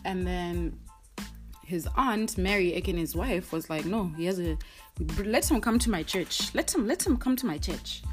And 0.04 0.28
then 0.28 0.78
his 1.66 1.88
aunt 1.96 2.38
Mary, 2.38 2.72
Ekene's 2.72 3.16
wife, 3.16 3.52
was 3.52 3.70
like, 3.70 3.86
no, 3.86 4.06
he 4.18 4.26
has 4.26 4.40
a 4.40 4.58
let 5.24 5.50
him 5.50 5.60
come 5.60 5.80
to 5.80 5.90
my 5.90 6.04
church. 6.04 6.54
Let 6.54 6.74
him 6.74 6.88
let 6.88 7.06
him 7.06 7.18
come 7.18 7.36
to 7.38 7.46
my 7.46 7.58
church. 7.58 8.04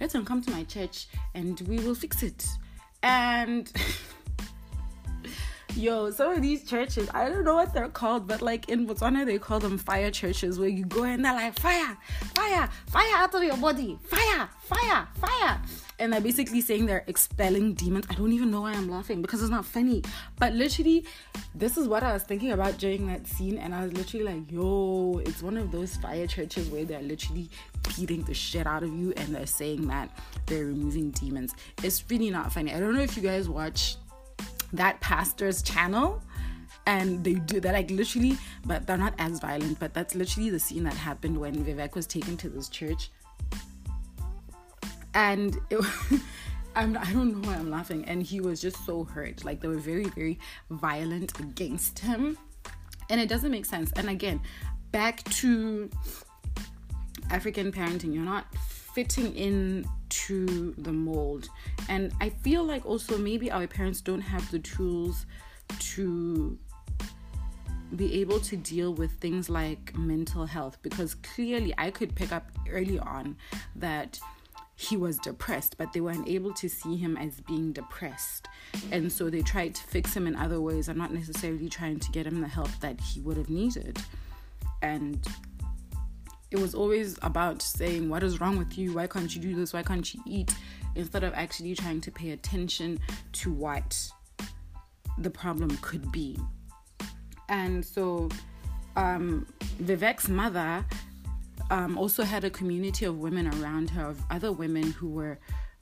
Let 0.00 0.14
him 0.14 0.24
come 0.24 0.42
to 0.42 0.50
my 0.50 0.64
church 0.64 1.08
and 1.34 1.60
we 1.62 1.78
will 1.80 1.94
fix 1.94 2.22
it. 2.22 2.46
And 3.02 3.70
yo, 5.76 6.10
some 6.10 6.32
of 6.32 6.42
these 6.42 6.64
churches, 6.64 7.08
I 7.14 7.28
don't 7.28 7.44
know 7.44 7.54
what 7.54 7.72
they're 7.72 7.88
called, 7.88 8.26
but 8.26 8.42
like 8.42 8.68
in 8.68 8.86
Botswana, 8.86 9.24
they 9.26 9.38
call 9.38 9.60
them 9.60 9.78
fire 9.78 10.10
churches 10.10 10.58
where 10.58 10.68
you 10.68 10.84
go 10.84 11.04
and 11.04 11.24
they're 11.24 11.34
like, 11.34 11.58
fire, 11.58 11.96
fire, 12.34 12.68
fire 12.88 13.16
out 13.16 13.34
of 13.34 13.42
your 13.42 13.56
body, 13.56 13.98
fire, 14.04 14.48
fire, 14.62 15.08
fire. 15.14 15.60
And 15.98 16.12
they're 16.12 16.20
basically 16.20 16.62
saying 16.62 16.86
they're 16.86 17.04
expelling 17.08 17.74
demons. 17.74 18.06
I 18.08 18.14
don't 18.14 18.32
even 18.32 18.50
know 18.50 18.62
why 18.62 18.72
I'm 18.72 18.90
laughing 18.90 19.20
because 19.20 19.42
it's 19.42 19.50
not 19.50 19.66
funny. 19.66 20.02
But 20.38 20.54
literally, 20.54 21.04
this 21.54 21.76
is 21.76 21.88
what 21.88 22.02
I 22.02 22.14
was 22.14 22.22
thinking 22.22 22.52
about 22.52 22.78
during 22.78 23.06
that 23.08 23.26
scene. 23.26 23.58
And 23.58 23.74
I 23.74 23.82
was 23.84 23.92
literally 23.92 24.24
like, 24.24 24.50
yo, 24.50 25.20
it's 25.26 25.42
one 25.42 25.58
of 25.58 25.70
those 25.70 25.96
fire 25.96 26.26
churches 26.26 26.70
where 26.70 26.86
they're 26.86 27.02
literally 27.02 27.50
beating 27.94 28.22
the 28.22 28.32
shit 28.32 28.66
out 28.66 28.82
of 28.82 28.94
you 28.94 29.12
and 29.18 29.34
they're 29.34 29.46
saying 29.46 29.88
that 29.88 30.10
they're 30.46 30.64
removing 30.64 31.10
demons. 31.10 31.54
It's 31.82 32.02
really 32.08 32.30
not 32.30 32.50
funny. 32.50 32.72
I 32.72 32.80
don't 32.80 32.94
know 32.94 33.02
if 33.02 33.14
you 33.14 33.22
guys 33.22 33.46
watch 33.46 33.96
that 34.72 35.00
pastor's 35.00 35.62
channel 35.62 36.22
and 36.86 37.22
they 37.24 37.34
do 37.34 37.60
that 37.60 37.74
like 37.74 37.90
literally 37.90 38.36
but 38.64 38.86
they're 38.86 38.96
not 38.96 39.14
as 39.18 39.38
violent 39.40 39.78
but 39.78 39.92
that's 39.94 40.14
literally 40.14 40.50
the 40.50 40.58
scene 40.58 40.84
that 40.84 40.94
happened 40.94 41.38
when 41.38 41.64
vivek 41.64 41.94
was 41.94 42.06
taken 42.06 42.36
to 42.36 42.48
this 42.48 42.68
church. 42.68 43.10
And 45.14 45.58
it, 45.70 45.84
I'm, 46.76 46.96
i 46.96 47.12
don't 47.12 47.42
know 47.42 47.48
why 47.48 47.56
i'm 47.56 47.70
laughing. 47.70 48.04
And 48.06 48.22
he 48.22 48.40
was 48.40 48.60
just 48.60 48.84
so 48.86 49.04
hurt. 49.04 49.44
Like 49.44 49.60
they 49.60 49.68
were 49.68 49.78
very 49.78 50.04
very 50.04 50.38
violent 50.70 51.38
against 51.38 51.98
him. 51.98 52.38
And 53.08 53.20
it 53.20 53.28
doesn't 53.28 53.50
make 53.50 53.66
sense. 53.66 53.92
And 53.92 54.08
again 54.08 54.40
back 54.92 55.22
to 55.24 55.90
african 57.30 57.72
parenting. 57.72 58.14
You're 58.14 58.24
not 58.24 58.46
fitting 58.94 59.34
in 59.36 59.84
to 60.08 60.74
the 60.78 60.92
mold 60.92 61.48
and 61.88 62.12
i 62.20 62.28
feel 62.28 62.64
like 62.64 62.84
also 62.84 63.16
maybe 63.16 63.50
our 63.50 63.66
parents 63.66 64.00
don't 64.00 64.20
have 64.20 64.50
the 64.50 64.58
tools 64.58 65.26
to 65.78 66.58
be 67.96 68.20
able 68.20 68.38
to 68.38 68.56
deal 68.56 68.94
with 68.94 69.12
things 69.14 69.50
like 69.50 69.96
mental 69.96 70.46
health 70.46 70.78
because 70.82 71.14
clearly 71.16 71.74
I 71.76 71.90
could 71.90 72.14
pick 72.14 72.32
up 72.32 72.50
early 72.70 72.98
on 72.98 73.36
that 73.76 74.20
he 74.76 74.96
was 74.96 75.18
depressed, 75.18 75.76
but 75.76 75.92
they 75.92 76.00
weren't 76.00 76.26
able 76.26 76.54
to 76.54 76.68
see 76.68 76.96
him 76.96 77.16
as 77.16 77.40
being 77.40 77.72
depressed. 77.72 78.48
And 78.90 79.12
so 79.12 79.28
they 79.28 79.42
tried 79.42 79.74
to 79.74 79.82
fix 79.82 80.16
him 80.16 80.26
in 80.26 80.36
other 80.36 80.60
ways 80.60 80.88
and 80.88 80.96
not 80.96 81.12
necessarily 81.12 81.68
trying 81.68 82.00
to 82.00 82.10
get 82.12 82.26
him 82.26 82.40
the 82.40 82.48
help 82.48 82.70
that 82.80 82.98
he 83.00 83.20
would 83.20 83.36
have 83.36 83.50
needed. 83.50 83.98
And 84.80 85.22
it 86.50 86.58
was 86.58 86.74
always 86.74 87.18
about 87.22 87.62
saying, 87.62 88.08
What 88.08 88.22
is 88.22 88.40
wrong 88.40 88.58
with 88.58 88.76
you? 88.76 88.94
Why 88.94 89.06
can't 89.06 89.34
you 89.34 89.40
do 89.40 89.54
this? 89.54 89.72
Why 89.72 89.82
can't 89.82 90.12
you 90.14 90.20
eat? 90.26 90.54
Instead 90.94 91.22
of 91.22 91.32
actually 91.34 91.74
trying 91.74 92.00
to 92.00 92.10
pay 92.10 92.30
attention 92.30 92.98
to 93.32 93.52
what 93.52 94.10
the 95.18 95.30
problem 95.30 95.76
could 95.82 96.10
be. 96.10 96.36
And 97.48 97.84
so 97.84 98.28
um, 98.96 99.46
Vivek's 99.82 100.28
mother 100.28 100.84
um, 101.70 101.96
also 101.96 102.24
had 102.24 102.44
a 102.44 102.50
community 102.50 103.04
of 103.04 103.18
women 103.18 103.46
around 103.60 103.90
her, 103.90 104.04
of 104.04 104.20
other 104.30 104.50
women 104.50 104.90
who 104.92 105.08
were 105.08 105.38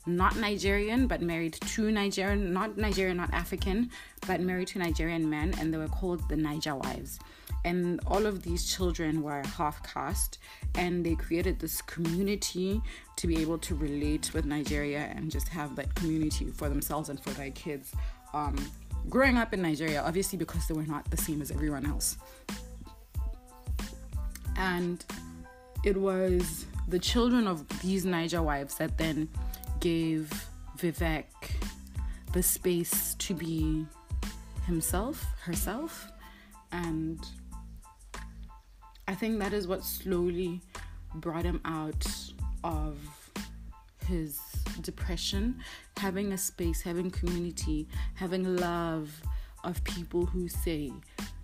not 0.08 0.36
Nigerian 0.36 1.06
but 1.06 1.20
married 1.20 1.54
to 1.54 1.90
Nigerian, 1.90 2.52
not 2.52 2.76
Nigerian, 2.76 3.16
not 3.16 3.32
African, 3.32 3.90
but 4.26 4.40
married 4.40 4.68
to 4.68 4.78
Nigerian 4.78 5.28
men, 5.28 5.54
and 5.58 5.72
they 5.72 5.78
were 5.78 5.88
called 5.88 6.28
the 6.28 6.36
Niger 6.36 6.74
wives. 6.74 7.18
And 7.64 8.00
all 8.06 8.26
of 8.26 8.42
these 8.42 8.72
children 8.72 9.22
were 9.22 9.42
half 9.56 9.82
caste, 9.82 10.38
and 10.74 11.04
they 11.04 11.14
created 11.14 11.58
this 11.60 11.82
community 11.82 12.80
to 13.16 13.26
be 13.26 13.40
able 13.42 13.58
to 13.58 13.74
relate 13.74 14.32
with 14.32 14.44
Nigeria 14.46 15.12
and 15.14 15.30
just 15.30 15.48
have 15.48 15.76
that 15.76 15.94
community 15.94 16.46
for 16.46 16.68
themselves 16.68 17.08
and 17.08 17.20
for 17.20 17.30
their 17.30 17.50
kids. 17.50 17.92
Um, 18.32 18.56
growing 19.08 19.36
up 19.36 19.52
in 19.52 19.62
Nigeria, 19.62 20.02
obviously 20.02 20.38
because 20.38 20.66
they 20.68 20.74
were 20.74 20.86
not 20.86 21.10
the 21.10 21.16
same 21.16 21.42
as 21.42 21.50
everyone 21.50 21.86
else. 21.86 22.16
And 24.56 25.04
it 25.84 25.96
was 25.96 26.66
the 26.88 26.98
children 26.98 27.46
of 27.46 27.66
these 27.80 28.04
Niger 28.04 28.42
wives 28.42 28.76
that 28.76 28.98
then 28.98 29.28
gave 29.80 30.48
Vivek 30.78 31.26
the 32.32 32.42
space 32.42 33.14
to 33.14 33.34
be 33.34 33.86
himself, 34.66 35.24
herself, 35.42 36.10
and 36.72 37.20
I 39.06 39.14
think 39.14 39.38
that 39.38 39.52
is 39.52 39.66
what 39.66 39.84
slowly 39.84 40.60
brought 41.14 41.44
him 41.44 41.60
out 41.64 42.06
of 42.62 42.98
his 44.06 44.38
depression, 44.82 45.60
having 45.96 46.32
a 46.32 46.38
space, 46.38 46.82
having 46.82 47.10
community, 47.10 47.88
having 48.14 48.56
love 48.56 49.10
of 49.64 49.82
people 49.84 50.26
who 50.26 50.48
say, 50.48 50.92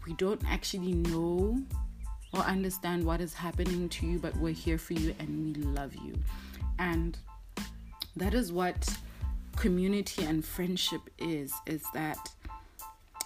We 0.07 0.15
don't 0.15 0.43
actually 0.47 0.93
know 0.93 1.63
or 2.33 2.41
understand 2.41 3.05
what 3.05 3.21
is 3.21 3.33
happening 3.33 3.89
to 3.89 4.07
you, 4.07 4.19
but 4.19 4.37
we're 4.37 4.53
here 4.53 4.79
for 4.79 4.95
you 4.95 5.15
and 5.19 5.57
we 5.57 5.63
love 5.63 5.95
you. 5.95 6.15
And 6.79 7.17
that 8.17 8.35
is 8.35 8.53
what 8.53 8.97
community 9.57 10.25
and 10.25 10.45
friendship 10.45 11.01
is 11.19 11.53
is 11.67 11.85
that 11.95 12.19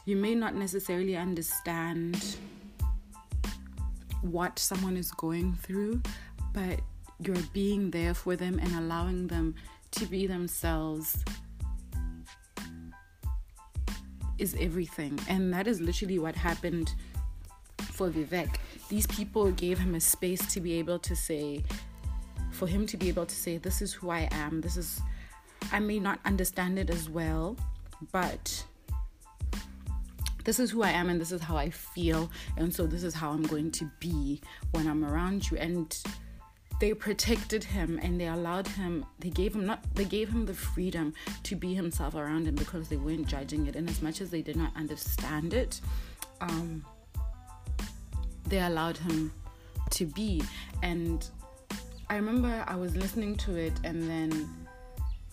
you 0.04 0.16
may 0.16 0.34
not 0.34 0.54
necessarily 0.54 1.16
understand 1.16 2.36
what 4.22 4.58
someone 4.58 4.96
is 4.96 5.10
going 5.12 5.54
through, 5.62 6.00
but 6.52 6.80
you're 7.20 7.36
being 7.52 7.90
there 7.90 8.14
for 8.14 8.36
them 8.36 8.58
and 8.58 8.74
allowing 8.74 9.26
them 9.26 9.54
to 9.90 10.06
be 10.06 10.26
themselves 10.26 11.24
is 14.38 14.56
everything. 14.60 15.18
And 15.28 15.52
that 15.52 15.66
is 15.66 15.80
literally 15.80 16.18
what 16.18 16.36
happened 16.36 16.94
for 17.92 18.08
Vivek. 18.08 18.56
These 18.88 19.06
people 19.08 19.50
gave 19.50 19.78
him 19.78 19.94
a 19.94 20.00
space 20.00 20.52
to 20.54 20.60
be 20.60 20.74
able 20.74 20.98
to 21.00 21.16
say, 21.16 21.64
for 22.58 22.66
him 22.66 22.86
to 22.86 22.96
be 22.96 23.08
able 23.08 23.24
to 23.24 23.34
say, 23.34 23.56
This 23.56 23.80
is 23.80 23.92
who 23.92 24.10
I 24.10 24.28
am. 24.32 24.60
This 24.60 24.76
is, 24.76 25.00
I 25.72 25.78
may 25.78 26.00
not 26.00 26.18
understand 26.24 26.78
it 26.78 26.90
as 26.90 27.08
well, 27.08 27.56
but 28.12 28.64
this 30.44 30.58
is 30.58 30.70
who 30.70 30.82
I 30.82 30.90
am 30.90 31.08
and 31.08 31.20
this 31.20 31.30
is 31.30 31.40
how 31.40 31.56
I 31.56 31.70
feel. 31.70 32.30
And 32.56 32.74
so 32.74 32.86
this 32.86 33.04
is 33.04 33.14
how 33.14 33.30
I'm 33.30 33.44
going 33.44 33.70
to 33.72 33.90
be 34.00 34.40
when 34.72 34.88
I'm 34.88 35.04
around 35.04 35.50
you. 35.50 35.56
And 35.56 35.96
they 36.80 36.94
protected 36.94 37.62
him 37.62 37.98
and 38.02 38.20
they 38.20 38.28
allowed 38.28 38.66
him 38.66 39.04
they 39.18 39.30
gave 39.30 39.52
him 39.52 39.66
not 39.66 39.82
they 39.96 40.04
gave 40.04 40.28
him 40.28 40.46
the 40.46 40.54
freedom 40.54 41.12
to 41.42 41.56
be 41.56 41.74
himself 41.74 42.14
around 42.14 42.46
him 42.46 42.54
because 42.54 42.88
they 42.88 42.94
weren't 42.96 43.26
judging 43.26 43.66
it 43.66 43.74
and 43.74 43.90
as 43.90 44.00
much 44.00 44.20
as 44.20 44.30
they 44.30 44.42
did 44.42 44.54
not 44.54 44.70
understand 44.76 45.54
it 45.54 45.80
um, 46.40 46.84
they 48.46 48.60
allowed 48.60 48.96
him 48.96 49.32
to 49.90 50.06
be 50.06 50.40
and 50.84 51.30
i 52.10 52.16
remember 52.16 52.64
i 52.66 52.74
was 52.74 52.96
listening 52.96 53.36
to 53.36 53.56
it 53.56 53.72
and 53.84 54.08
then 54.08 54.48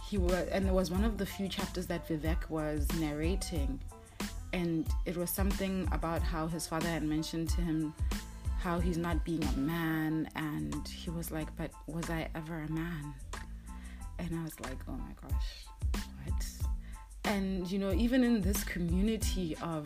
he 0.07 0.17
was 0.17 0.47
and 0.49 0.67
it 0.67 0.73
was 0.73 0.91
one 0.91 1.03
of 1.03 1.17
the 1.17 1.25
few 1.25 1.47
chapters 1.47 1.87
that 1.87 2.07
vivek 2.07 2.49
was 2.49 2.87
narrating. 2.99 3.79
And 4.53 4.87
it 5.05 5.17
was 5.17 5.29
something 5.29 5.87
about 5.91 6.21
how 6.21 6.47
his 6.47 6.65
father 6.65 6.87
had 6.87 7.03
mentioned 7.03 7.49
to 7.49 7.61
him 7.61 7.93
how 8.59 8.79
he's 8.79 8.97
not 8.97 9.23
being 9.25 9.43
a 9.43 9.57
man 9.57 10.29
and 10.35 10.87
he 10.87 11.09
was 11.09 11.29
like 11.29 11.47
but 11.57 11.71
was 11.87 12.09
i 12.09 12.27
ever 12.35 12.61
a 12.61 12.71
man? 12.71 13.13
And 14.19 14.39
i 14.39 14.43
was 14.43 14.59
like 14.59 14.77
oh 14.87 14.93
my 14.93 15.13
gosh 15.21 16.01
what? 16.23 16.45
And 17.25 17.69
you 17.69 17.79
know 17.79 17.91
even 17.93 18.23
in 18.23 18.41
this 18.41 18.63
community 18.63 19.57
of 19.61 19.85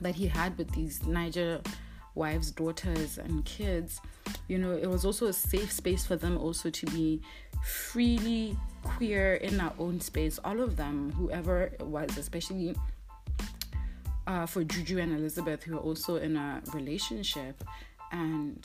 that 0.00 0.14
he 0.14 0.26
had 0.26 0.56
with 0.58 0.70
these 0.72 1.04
niger 1.06 1.60
wives 2.14 2.50
daughters 2.50 3.18
and 3.18 3.44
kids 3.44 4.00
you 4.46 4.56
know 4.56 4.72
it 4.72 4.88
was 4.88 5.04
also 5.04 5.26
a 5.26 5.32
safe 5.32 5.72
space 5.72 6.06
for 6.06 6.16
them 6.16 6.38
also 6.38 6.70
to 6.70 6.86
be 6.86 7.20
freely 7.64 8.56
queer 8.84 9.34
in 9.34 9.58
our 9.58 9.72
own 9.78 10.00
space. 10.00 10.38
All 10.44 10.60
of 10.60 10.76
them 10.76 11.12
whoever 11.12 11.62
it 11.62 11.82
was 11.82 12.16
especially 12.18 12.76
uh, 14.26 14.46
for 14.46 14.64
Juju 14.64 14.98
and 14.98 15.16
Elizabeth, 15.16 15.62
who 15.62 15.76
are 15.76 15.80
also 15.80 16.16
in 16.16 16.36
a 16.36 16.62
relationship, 16.72 17.62
and 18.10 18.64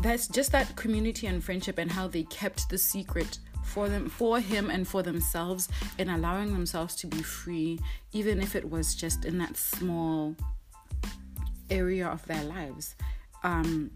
that's 0.00 0.26
just 0.26 0.50
that 0.50 0.74
community 0.74 1.26
and 1.28 1.44
friendship 1.44 1.78
and 1.78 1.90
how 1.90 2.08
they 2.08 2.24
kept 2.24 2.68
the 2.70 2.78
secret 2.78 3.38
for 3.64 3.88
them 3.88 4.08
for 4.08 4.40
him 4.40 4.68
and 4.68 4.88
for 4.88 5.04
themselves 5.04 5.68
and 5.96 6.10
allowing 6.10 6.52
themselves 6.52 6.96
to 6.96 7.06
be 7.06 7.22
free 7.22 7.78
even 8.12 8.40
if 8.40 8.56
it 8.56 8.68
was 8.68 8.96
just 8.96 9.24
in 9.24 9.38
that 9.38 9.56
small 9.56 10.34
area 11.72 12.06
of 12.06 12.24
their 12.26 12.44
lives 12.44 12.94
um, 13.42 13.90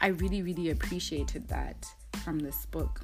i 0.00 0.08
really 0.08 0.42
really 0.42 0.70
appreciated 0.70 1.46
that 1.48 1.86
from 2.24 2.38
this 2.38 2.66
book 2.66 3.00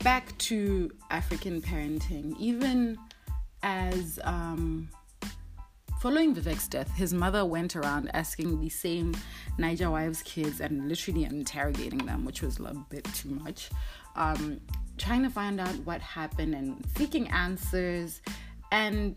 back 0.00 0.36
to 0.38 0.90
african 1.10 1.60
parenting 1.60 2.36
even 2.38 2.98
as 3.62 4.20
um, 4.22 4.88
following 5.98 6.34
Vivek's 6.34 6.68
death, 6.68 6.94
his 6.94 7.12
mother 7.12 7.44
went 7.44 7.74
around 7.74 8.10
asking 8.14 8.60
the 8.60 8.68
same 8.68 9.12
Niger 9.58 9.90
wives' 9.90 10.22
kids 10.22 10.60
and 10.60 10.88
literally 10.88 11.24
interrogating 11.24 12.06
them, 12.06 12.24
which 12.24 12.42
was 12.42 12.60
a 12.60 12.74
bit 12.90 13.04
too 13.14 13.30
much. 13.30 13.70
Um, 14.14 14.60
trying 14.98 15.22
to 15.24 15.30
find 15.30 15.60
out 15.60 15.74
what 15.84 16.00
happened 16.00 16.54
and 16.54 16.84
seeking 16.96 17.28
answers. 17.28 18.22
And 18.70 19.16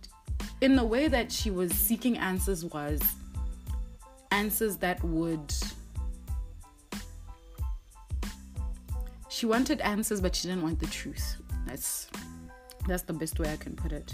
in 0.62 0.76
the 0.76 0.84
way 0.84 1.08
that 1.08 1.32
she 1.32 1.52
was 1.52 1.72
seeking 1.72 2.18
answers 2.18 2.66
was 2.66 3.02
answers 4.32 4.78
that 4.78 5.04
would 5.04 5.54
she 9.30 9.46
wanted 9.46 9.80
answers 9.82 10.22
but 10.22 10.36
she 10.36 10.48
didn't 10.48 10.64
want 10.64 10.80
the 10.80 10.88
truth. 10.88 11.36
That's 11.66 12.08
that's 12.88 13.04
the 13.04 13.14
best 13.14 13.40
way 13.40 13.52
i 13.52 13.58
can 13.58 13.76
put 13.76 13.92
it. 13.92 14.14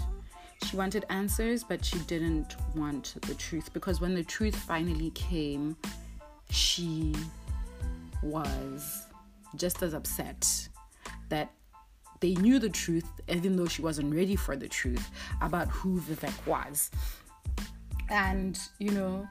She 0.64 0.76
wanted 0.76 1.04
answers, 1.10 1.62
but 1.62 1.84
she 1.84 1.98
didn't 2.00 2.56
want 2.74 3.14
the 3.22 3.34
truth 3.34 3.72
because 3.72 4.00
when 4.00 4.14
the 4.14 4.24
truth 4.24 4.56
finally 4.56 5.10
came, 5.10 5.76
she 6.50 7.14
was 8.22 9.06
just 9.54 9.82
as 9.82 9.94
upset 9.94 10.68
that 11.28 11.50
they 12.26 12.34
knew 12.42 12.58
the 12.58 12.68
truth, 12.68 13.08
even 13.28 13.54
though 13.54 13.68
she 13.68 13.82
wasn't 13.82 14.12
ready 14.12 14.34
for 14.34 14.56
the 14.56 14.66
truth 14.66 15.10
about 15.40 15.68
who 15.68 16.00
Vivek 16.00 16.44
was. 16.44 16.90
And, 18.10 18.58
you 18.80 18.90
know, 18.90 19.28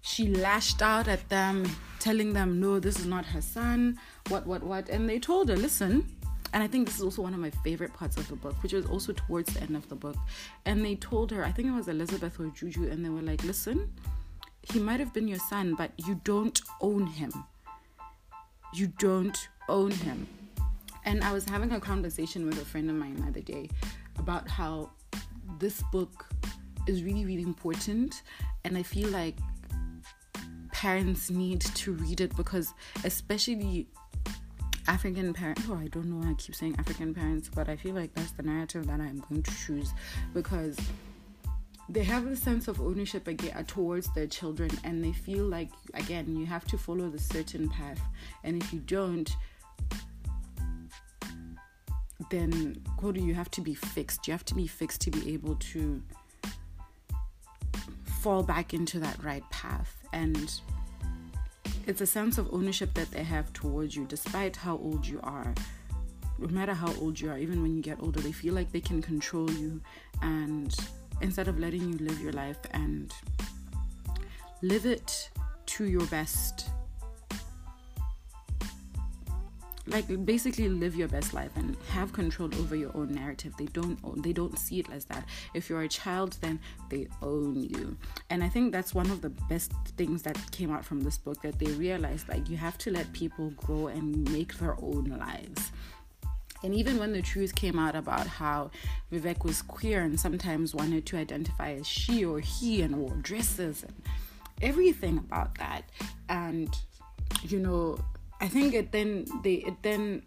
she 0.00 0.34
lashed 0.34 0.82
out 0.82 1.06
at 1.06 1.28
them, 1.28 1.70
telling 2.00 2.32
them, 2.32 2.58
no, 2.58 2.80
this 2.80 2.98
is 2.98 3.06
not 3.06 3.24
her 3.26 3.40
son, 3.40 3.96
what, 4.26 4.44
what, 4.44 4.64
what. 4.64 4.88
And 4.88 5.08
they 5.08 5.20
told 5.20 5.50
her, 5.50 5.56
listen, 5.56 6.04
and 6.52 6.64
I 6.64 6.66
think 6.66 6.88
this 6.88 6.96
is 6.96 7.02
also 7.02 7.22
one 7.22 7.32
of 7.32 7.38
my 7.38 7.50
favorite 7.50 7.94
parts 7.94 8.16
of 8.16 8.26
the 8.26 8.34
book, 8.34 8.60
which 8.64 8.72
was 8.72 8.86
also 8.86 9.12
towards 9.12 9.54
the 9.54 9.60
end 9.60 9.76
of 9.76 9.88
the 9.88 9.94
book. 9.94 10.16
And 10.64 10.84
they 10.84 10.96
told 10.96 11.30
her, 11.30 11.44
I 11.44 11.52
think 11.52 11.68
it 11.68 11.72
was 11.72 11.86
Elizabeth 11.86 12.40
or 12.40 12.48
Juju, 12.48 12.90
and 12.90 13.04
they 13.04 13.08
were 13.08 13.22
like, 13.22 13.44
listen, 13.44 13.88
he 14.62 14.80
might 14.80 14.98
have 14.98 15.14
been 15.14 15.28
your 15.28 15.38
son, 15.38 15.76
but 15.76 15.92
you 16.08 16.20
don't 16.24 16.60
own 16.80 17.06
him. 17.06 17.32
You 18.74 18.88
don't 18.98 19.38
own 19.68 19.92
him. 19.92 20.26
And 21.04 21.22
I 21.24 21.32
was 21.32 21.44
having 21.44 21.72
a 21.72 21.80
conversation 21.80 22.46
with 22.46 22.60
a 22.60 22.64
friend 22.64 22.88
of 22.90 22.96
mine 22.96 23.16
the 23.16 23.26
other 23.26 23.40
day 23.40 23.68
about 24.18 24.48
how 24.48 24.90
this 25.58 25.82
book 25.92 26.26
is 26.86 27.02
really, 27.02 27.24
really 27.24 27.42
important. 27.42 28.22
And 28.64 28.76
I 28.76 28.82
feel 28.82 29.08
like 29.08 29.36
parents 30.72 31.30
need 31.30 31.60
to 31.60 31.92
read 31.92 32.20
it 32.20 32.36
because, 32.36 32.74
especially 33.04 33.86
African 34.88 35.32
parents, 35.32 35.62
oh, 35.68 35.74
I 35.74 35.86
don't 35.88 36.06
know 36.06 36.24
why 36.24 36.32
I 36.32 36.34
keep 36.34 36.54
saying 36.54 36.76
African 36.78 37.14
parents, 37.14 37.48
but 37.48 37.68
I 37.68 37.76
feel 37.76 37.94
like 37.94 38.14
that's 38.14 38.32
the 38.32 38.42
narrative 38.42 38.86
that 38.88 39.00
I'm 39.00 39.22
going 39.28 39.42
to 39.42 39.54
choose 39.64 39.92
because 40.34 40.76
they 41.88 42.02
have 42.04 42.26
a 42.26 42.36
sense 42.36 42.68
of 42.68 42.80
ownership 42.80 43.28
again 43.28 43.64
towards 43.66 44.12
their 44.14 44.26
children 44.26 44.70
and 44.84 45.04
they 45.04 45.12
feel 45.12 45.44
like 45.44 45.70
again 45.94 46.36
you 46.36 46.46
have 46.46 46.64
to 46.64 46.78
follow 46.78 47.08
the 47.10 47.18
certain 47.18 47.68
path 47.68 48.00
and 48.44 48.62
if 48.62 48.72
you 48.72 48.78
don't 48.80 49.36
then 52.32 52.82
do 53.12 53.20
you 53.20 53.34
have 53.34 53.50
to 53.50 53.60
be 53.60 53.74
fixed. 53.74 54.26
You 54.26 54.32
have 54.32 54.44
to 54.46 54.54
be 54.54 54.66
fixed 54.66 55.02
to 55.02 55.10
be 55.10 55.34
able 55.34 55.54
to 55.56 56.02
fall 58.20 58.42
back 58.42 58.72
into 58.72 58.98
that 59.00 59.22
right 59.22 59.44
path. 59.50 59.94
And 60.14 60.50
it's 61.86 62.00
a 62.00 62.06
sense 62.06 62.38
of 62.38 62.48
ownership 62.52 62.94
that 62.94 63.10
they 63.10 63.22
have 63.22 63.52
towards 63.52 63.94
you 63.94 64.06
despite 64.06 64.56
how 64.56 64.78
old 64.78 65.06
you 65.06 65.20
are. 65.22 65.54
No 66.38 66.48
matter 66.48 66.72
how 66.72 66.94
old 66.94 67.20
you 67.20 67.30
are 67.30 67.36
even 67.36 67.60
when 67.60 67.76
you 67.76 67.82
get 67.82 68.02
older 68.02 68.20
they 68.20 68.32
feel 68.32 68.54
like 68.54 68.72
they 68.72 68.80
can 68.80 69.02
control 69.02 69.50
you. 69.50 69.82
And 70.22 70.74
instead 71.20 71.48
of 71.48 71.58
letting 71.58 71.92
you 71.92 71.98
live 71.98 72.18
your 72.18 72.32
life 72.32 72.60
and 72.70 73.12
live 74.62 74.86
it 74.86 75.30
to 75.66 75.84
your 75.84 76.06
best 76.06 76.70
like 79.92 80.24
basically 80.24 80.68
live 80.68 80.96
your 80.96 81.08
best 81.08 81.34
life 81.34 81.50
and 81.56 81.76
have 81.90 82.12
control 82.12 82.50
over 82.58 82.74
your 82.74 82.96
own 82.96 83.14
narrative. 83.14 83.54
They 83.56 83.66
don't 83.66 83.98
own, 84.04 84.22
they 84.22 84.32
don't 84.32 84.58
see 84.58 84.80
it 84.80 84.86
as 84.90 85.04
that. 85.06 85.26
If 85.54 85.68
you're 85.68 85.82
a 85.82 85.88
child 85.88 86.38
then 86.40 86.58
they 86.88 87.08
own 87.20 87.54
you. 87.54 87.96
And 88.30 88.42
i 88.42 88.48
think 88.48 88.72
that's 88.72 88.94
one 88.94 89.10
of 89.10 89.20
the 89.20 89.30
best 89.30 89.72
things 89.96 90.22
that 90.22 90.38
came 90.50 90.72
out 90.72 90.84
from 90.84 91.02
this 91.02 91.18
book 91.18 91.40
that 91.42 91.58
they 91.58 91.70
realized 91.72 92.28
like 92.28 92.48
you 92.48 92.56
have 92.56 92.78
to 92.78 92.90
let 92.90 93.12
people 93.12 93.50
grow 93.50 93.88
and 93.88 94.30
make 94.32 94.58
their 94.58 94.76
own 94.82 95.16
lives. 95.18 95.72
And 96.64 96.74
even 96.74 96.98
when 96.98 97.12
the 97.12 97.22
truth 97.22 97.54
came 97.54 97.78
out 97.78 97.96
about 97.96 98.26
how 98.26 98.70
Vivek 99.12 99.44
was 99.44 99.62
queer 99.62 100.02
and 100.02 100.18
sometimes 100.18 100.74
wanted 100.74 101.06
to 101.06 101.16
identify 101.16 101.72
as 101.72 101.86
she 101.88 102.24
or 102.24 102.38
he 102.38 102.82
and 102.82 102.96
wore 102.96 103.16
dresses 103.16 103.82
and 103.82 103.94
everything 104.60 105.18
about 105.18 105.58
that, 105.58 105.82
and 106.28 106.72
you 107.42 107.58
know, 107.58 107.98
I 108.42 108.48
think 108.48 108.74
it 108.74 108.90
then 108.90 109.24
they 109.44 109.54
it 109.54 109.76
then 109.82 110.22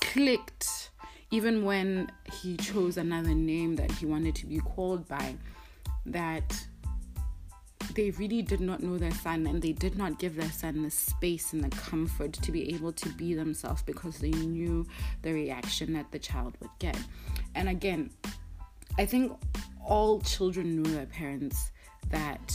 clicked 0.00 0.90
even 1.32 1.64
when 1.64 2.10
he 2.32 2.56
chose 2.56 2.96
another 2.96 3.34
name 3.34 3.74
that 3.74 3.90
he 3.90 4.06
wanted 4.06 4.36
to 4.36 4.46
be 4.46 4.60
called 4.60 5.06
by 5.08 5.34
that 6.06 6.66
they 7.94 8.10
really 8.12 8.40
did 8.40 8.60
not 8.60 8.80
know 8.84 8.96
their 8.98 9.10
son 9.10 9.48
and 9.48 9.60
they 9.60 9.72
did 9.72 9.98
not 9.98 10.20
give 10.20 10.36
their 10.36 10.50
son 10.50 10.84
the 10.84 10.90
space 10.92 11.52
and 11.52 11.64
the 11.64 11.76
comfort 11.76 12.32
to 12.34 12.52
be 12.52 12.72
able 12.72 12.92
to 12.92 13.08
be 13.10 13.34
themselves 13.34 13.82
because 13.82 14.18
they 14.18 14.30
knew 14.30 14.86
the 15.22 15.32
reaction 15.32 15.94
that 15.94 16.12
the 16.12 16.18
child 16.20 16.56
would 16.60 16.70
get. 16.78 16.96
And 17.56 17.68
again, 17.68 18.10
I 18.96 19.06
think 19.06 19.32
all 19.84 20.20
children 20.20 20.80
know 20.80 20.90
their 20.90 21.06
parents 21.06 21.72
that 22.10 22.54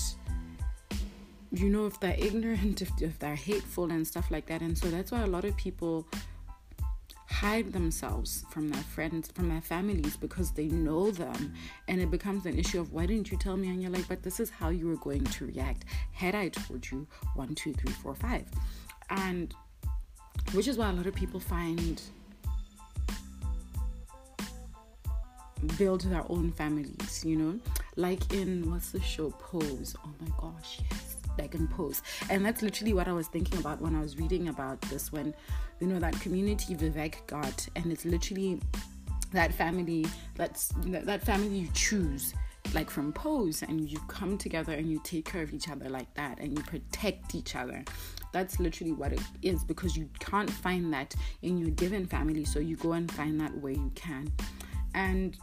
you 1.54 1.70
know 1.70 1.86
if 1.86 2.00
they're 2.00 2.16
ignorant 2.18 2.82
if, 2.82 2.90
if 3.02 3.18
they're 3.20 3.36
hateful 3.36 3.92
and 3.92 4.06
stuff 4.06 4.30
like 4.32 4.46
that 4.48 4.62
and 4.62 4.78
so 4.78 4.88
that's 4.90 5.12
why 5.12 5.22
a 5.22 5.28
lot 5.28 5.46
of 5.46 5.56
people 5.56 6.06
hide 7.34 7.74
themselves 7.74 8.46
from 8.52 8.70
their 8.70 8.84
friends, 8.84 9.30
from 9.34 9.50
their 9.50 9.60
families 9.62 10.16
because 10.16 10.52
they 10.52 10.68
know 10.68 11.12
them. 11.12 11.54
And 11.88 12.00
it 12.00 12.12
becomes 12.12 12.46
an 12.46 12.58
issue 12.58 12.80
of 12.80 12.94
why 12.94 13.06
didn't 13.06 13.32
you 13.32 13.38
tell 13.38 13.58
me? 13.58 13.70
And 13.70 13.82
you're 13.82 13.92
like, 13.92 14.08
but 14.08 14.24
this 14.24 14.40
is 14.40 14.50
how 14.50 14.70
you 14.70 14.88
were 14.88 14.98
going 14.98 15.24
to 15.24 15.46
react 15.48 15.86
had 16.12 16.36
I 16.36 16.50
told 16.50 16.90
you 16.90 17.08
one, 17.36 17.56
two, 17.56 17.74
three, 17.74 17.92
four, 17.92 18.16
five. 18.16 18.46
And 19.10 19.54
which 20.54 20.68
is 20.68 20.78
why 20.78 20.90
a 20.90 20.94
lot 20.94 21.08
of 21.08 21.16
people 21.16 21.40
find 21.40 22.02
build 25.78 26.02
their 26.02 26.24
own 26.30 26.52
families, 26.52 27.24
you 27.26 27.36
know? 27.36 27.60
Like 27.96 28.34
in 28.34 28.70
what's 28.70 28.92
the 28.92 29.02
show 29.02 29.32
Pose? 29.32 29.96
Oh 30.06 30.14
my 30.22 30.32
gosh, 30.40 30.82
yes 30.92 31.13
like 31.38 31.56
in 31.56 31.68
pose 31.68 32.02
and 32.30 32.46
that's 32.46 32.62
literally 32.62 32.94
what 32.94 33.08
i 33.08 33.14
was 33.14 33.28
thinking 33.28 33.60
about 33.60 33.82
when 33.82 33.96
i 33.96 34.00
was 34.00 34.18
reading 34.18 34.48
about 34.50 34.80
this 34.84 35.12
when 35.12 35.34
you 35.80 35.88
know 35.88 36.00
that 36.00 36.20
community 36.22 36.76
vivek 36.76 37.26
got 37.28 37.68
and 37.76 37.92
it's 37.92 38.06
literally 38.06 38.60
that 39.32 39.54
family 39.54 40.06
that's 40.36 40.74
that 40.86 41.24
family 41.24 41.58
you 41.60 41.70
choose 41.74 42.34
like 42.74 42.90
from 42.90 43.14
pose 43.14 43.62
and 43.62 43.90
you 43.90 44.00
come 44.08 44.38
together 44.38 44.74
and 44.74 44.90
you 44.90 45.00
take 45.04 45.26
care 45.26 45.42
of 45.42 45.54
each 45.54 45.70
other 45.70 45.90
like 45.90 46.12
that 46.16 46.40
and 46.40 46.58
you 46.58 46.64
protect 46.64 47.36
each 47.36 47.56
other. 47.56 47.84
That's 48.32 48.60
literally 48.60 48.94
what 48.94 49.14
it 49.14 49.22
is 49.42 49.64
because 49.64 49.96
you 49.96 50.10
can't 50.20 50.50
find 50.50 50.92
that 50.94 51.14
in 51.44 51.58
your 51.58 51.70
given 51.72 52.06
family 52.06 52.46
so 52.46 52.60
you 52.60 52.76
go 52.78 52.94
and 52.94 53.12
find 53.12 53.40
that 53.42 53.56
where 53.58 53.74
you 53.74 53.92
can. 53.94 54.32
And 54.96 55.38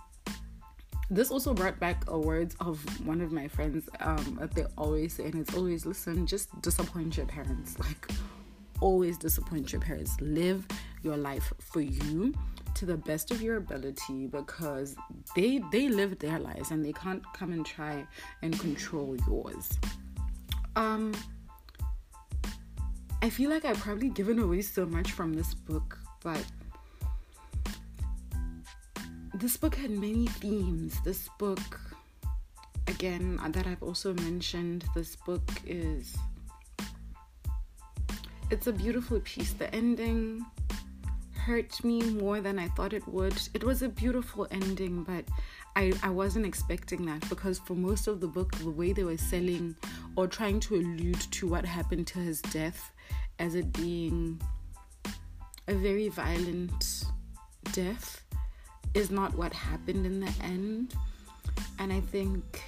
this 1.10 1.30
also 1.30 1.52
brought 1.52 1.78
back 1.80 2.04
a 2.08 2.18
words 2.18 2.54
of 2.60 2.78
one 3.06 3.20
of 3.20 3.32
my 3.32 3.48
friends 3.48 3.88
um, 4.00 4.38
that 4.40 4.54
they 4.54 4.64
always 4.78 5.14
say, 5.14 5.24
and 5.24 5.34
it's 5.34 5.54
always 5.54 5.84
listen, 5.84 6.26
just 6.26 6.48
disappoint 6.62 7.16
your 7.16 7.26
parents. 7.26 7.76
Like, 7.90 8.10
always 8.80 9.18
disappoint 9.18 9.72
your 9.72 9.80
parents. 9.80 10.18
Live 10.20 10.66
your 11.02 11.16
life 11.16 11.52
for 11.58 11.80
you 11.80 12.32
to 12.74 12.86
the 12.86 12.96
best 12.96 13.30
of 13.30 13.42
your 13.42 13.56
ability 13.56 14.26
because 14.26 14.96
they 15.34 15.60
they 15.72 15.88
live 15.88 16.18
their 16.18 16.38
lives 16.38 16.70
and 16.70 16.84
they 16.84 16.92
can't 16.92 17.22
come 17.34 17.52
and 17.52 17.66
try 17.66 18.06
and 18.42 18.58
control 18.58 19.16
yours. 19.26 19.68
Um 20.76 21.12
I 23.22 23.28
feel 23.28 23.50
like 23.50 23.64
I've 23.64 23.78
probably 23.78 24.08
given 24.08 24.38
away 24.38 24.62
so 24.62 24.86
much 24.86 25.12
from 25.12 25.34
this 25.34 25.52
book, 25.52 25.98
but 26.22 26.42
this 29.34 29.56
book 29.56 29.74
had 29.74 29.90
many 29.90 30.26
themes. 30.26 30.98
This 31.04 31.28
book, 31.38 31.80
again, 32.86 33.38
that 33.48 33.66
I've 33.66 33.82
also 33.82 34.14
mentioned, 34.14 34.84
this 34.94 35.16
book 35.16 35.48
is. 35.66 36.16
It's 38.50 38.66
a 38.66 38.72
beautiful 38.72 39.20
piece. 39.20 39.52
The 39.52 39.72
ending 39.74 40.44
hurt 41.34 41.82
me 41.84 42.02
more 42.02 42.40
than 42.40 42.58
I 42.58 42.68
thought 42.68 42.92
it 42.92 43.06
would. 43.06 43.40
It 43.54 43.62
was 43.62 43.82
a 43.82 43.88
beautiful 43.88 44.48
ending, 44.50 45.04
but 45.04 45.24
I, 45.76 45.92
I 46.02 46.10
wasn't 46.10 46.46
expecting 46.46 47.06
that 47.06 47.28
because 47.28 47.60
for 47.60 47.74
most 47.74 48.08
of 48.08 48.20
the 48.20 48.26
book, 48.26 48.56
the 48.58 48.70
way 48.70 48.92
they 48.92 49.04
were 49.04 49.16
selling 49.16 49.76
or 50.16 50.26
trying 50.26 50.60
to 50.60 50.74
allude 50.74 51.20
to 51.20 51.46
what 51.46 51.64
happened 51.64 52.08
to 52.08 52.18
his 52.18 52.42
death 52.42 52.92
as 53.38 53.54
it 53.54 53.72
being 53.72 54.40
a 55.68 55.74
very 55.74 56.08
violent 56.08 57.04
death 57.72 58.22
is 58.94 59.10
not 59.10 59.34
what 59.36 59.52
happened 59.52 60.06
in 60.06 60.20
the 60.20 60.32
end. 60.42 60.94
And 61.78 61.92
I 61.92 62.00
think 62.00 62.62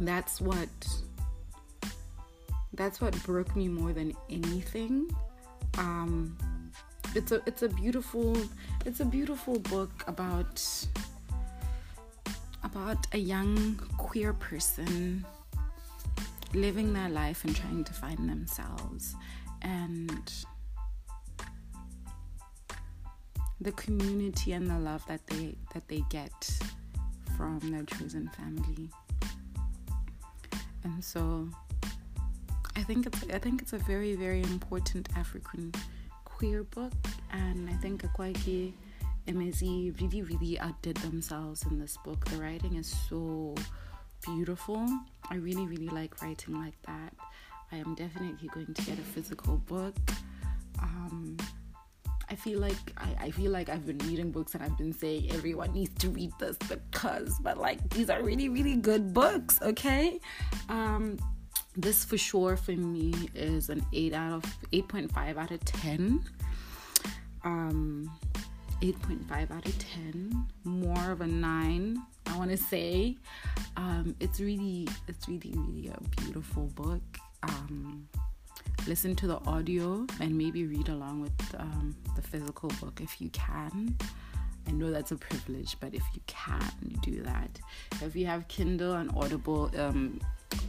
that's 0.00 0.40
what 0.40 0.68
that's 2.74 3.00
what 3.00 3.20
broke 3.22 3.54
me 3.54 3.68
more 3.68 3.92
than 3.92 4.14
anything. 4.28 5.10
Um, 5.78 6.36
it's 7.14 7.32
a 7.32 7.40
it's 7.46 7.62
a 7.62 7.68
beautiful 7.68 8.36
it's 8.84 9.00
a 9.00 9.04
beautiful 9.04 9.58
book 9.60 10.04
about 10.06 10.62
about 12.62 13.06
a 13.12 13.18
young 13.18 13.76
queer 13.98 14.32
person 14.32 15.24
living 16.54 16.92
their 16.92 17.08
life 17.08 17.44
and 17.44 17.54
trying 17.54 17.84
to 17.84 17.92
find 17.92 18.28
themselves 18.28 19.14
and 19.62 20.32
the 23.60 23.72
community 23.72 24.52
and 24.52 24.68
the 24.68 24.78
love 24.78 25.04
that 25.06 25.26
they 25.28 25.54
that 25.72 25.86
they 25.88 26.02
get 26.10 26.32
from 27.36 27.58
their 27.70 27.84
chosen 27.84 28.28
family. 28.36 28.90
And 30.84 31.02
so 31.02 31.48
I 32.76 32.82
think 32.82 33.06
it's 33.06 33.24
I 33.32 33.38
think 33.38 33.62
it's 33.62 33.72
a 33.72 33.78
very 33.78 34.14
very 34.16 34.42
important 34.42 35.08
African 35.16 35.72
queer 36.24 36.64
book 36.64 36.92
and 37.32 37.70
I 37.70 37.74
think 37.74 38.02
Akwaeke 38.02 38.72
Emezi 39.26 39.98
really, 40.00 40.22
really 40.22 40.60
outdid 40.60 40.96
themselves 40.98 41.64
in 41.64 41.78
this 41.78 41.96
book. 42.04 42.24
The 42.26 42.36
writing 42.36 42.76
is 42.76 42.94
so 43.08 43.54
beautiful. 44.22 44.86
I 45.30 45.36
really, 45.36 45.66
really 45.66 45.88
like 45.88 46.20
writing 46.20 46.60
like 46.60 46.80
that. 46.86 47.14
I 47.72 47.76
am 47.76 47.94
definitely 47.94 48.48
going 48.48 48.74
to 48.74 48.82
get 48.82 48.98
a 48.98 49.02
physical 49.02 49.56
book. 49.56 49.94
Um, 50.78 51.38
I 52.34 52.36
feel 52.36 52.58
like 52.58 52.74
I, 52.96 53.26
I 53.26 53.30
feel 53.30 53.52
like 53.52 53.68
I've 53.68 53.86
been 53.86 53.98
reading 53.98 54.32
books 54.32 54.54
and 54.54 54.62
I've 54.64 54.76
been 54.76 54.92
saying 54.92 55.30
everyone 55.30 55.72
needs 55.72 55.94
to 56.00 56.08
read 56.10 56.32
this 56.40 56.56
because 56.56 57.38
but 57.38 57.58
like 57.58 57.88
these 57.90 58.10
are 58.10 58.20
really 58.24 58.48
really 58.48 58.74
good 58.74 59.14
books 59.14 59.62
okay? 59.62 60.18
Um 60.68 61.16
this 61.76 62.04
for 62.04 62.18
sure 62.18 62.56
for 62.56 62.72
me 62.72 63.14
is 63.36 63.68
an 63.68 63.86
8 63.92 64.14
out 64.14 64.32
of 64.32 64.42
8.5 64.72 65.36
out 65.36 65.52
of 65.52 65.64
10 65.64 66.24
um 67.44 68.10
8.5 68.82 69.52
out 69.52 69.64
of 69.64 69.78
10 69.78 70.44
more 70.64 71.12
of 71.12 71.20
a 71.20 71.28
9 71.28 72.02
i 72.26 72.36
want 72.36 72.50
to 72.50 72.56
say. 72.56 73.16
Um 73.76 74.16
it's 74.18 74.40
really 74.40 74.88
it's 75.06 75.28
really 75.28 75.54
really 75.54 75.86
a 75.86 76.00
beautiful 76.20 76.66
book. 76.74 77.02
Um 77.44 78.08
listen 78.86 79.14
to 79.16 79.26
the 79.26 79.38
audio 79.46 80.06
and 80.20 80.36
maybe 80.36 80.66
read 80.66 80.88
along 80.88 81.20
with 81.20 81.54
um, 81.58 81.94
the 82.16 82.22
physical 82.22 82.68
book 82.80 83.00
if 83.02 83.20
you 83.20 83.30
can 83.30 83.96
I 84.66 84.70
know 84.72 84.90
that's 84.90 85.12
a 85.12 85.16
privilege, 85.16 85.76
but 85.80 85.94
if 85.94 86.02
you 86.14 86.20
can, 86.26 86.98
do 87.02 87.22
that. 87.22 87.60
If 88.02 88.16
you 88.16 88.26
have 88.26 88.48
Kindle 88.48 88.94
and 88.94 89.10
Audible 89.14 89.70
um, 89.78 90.20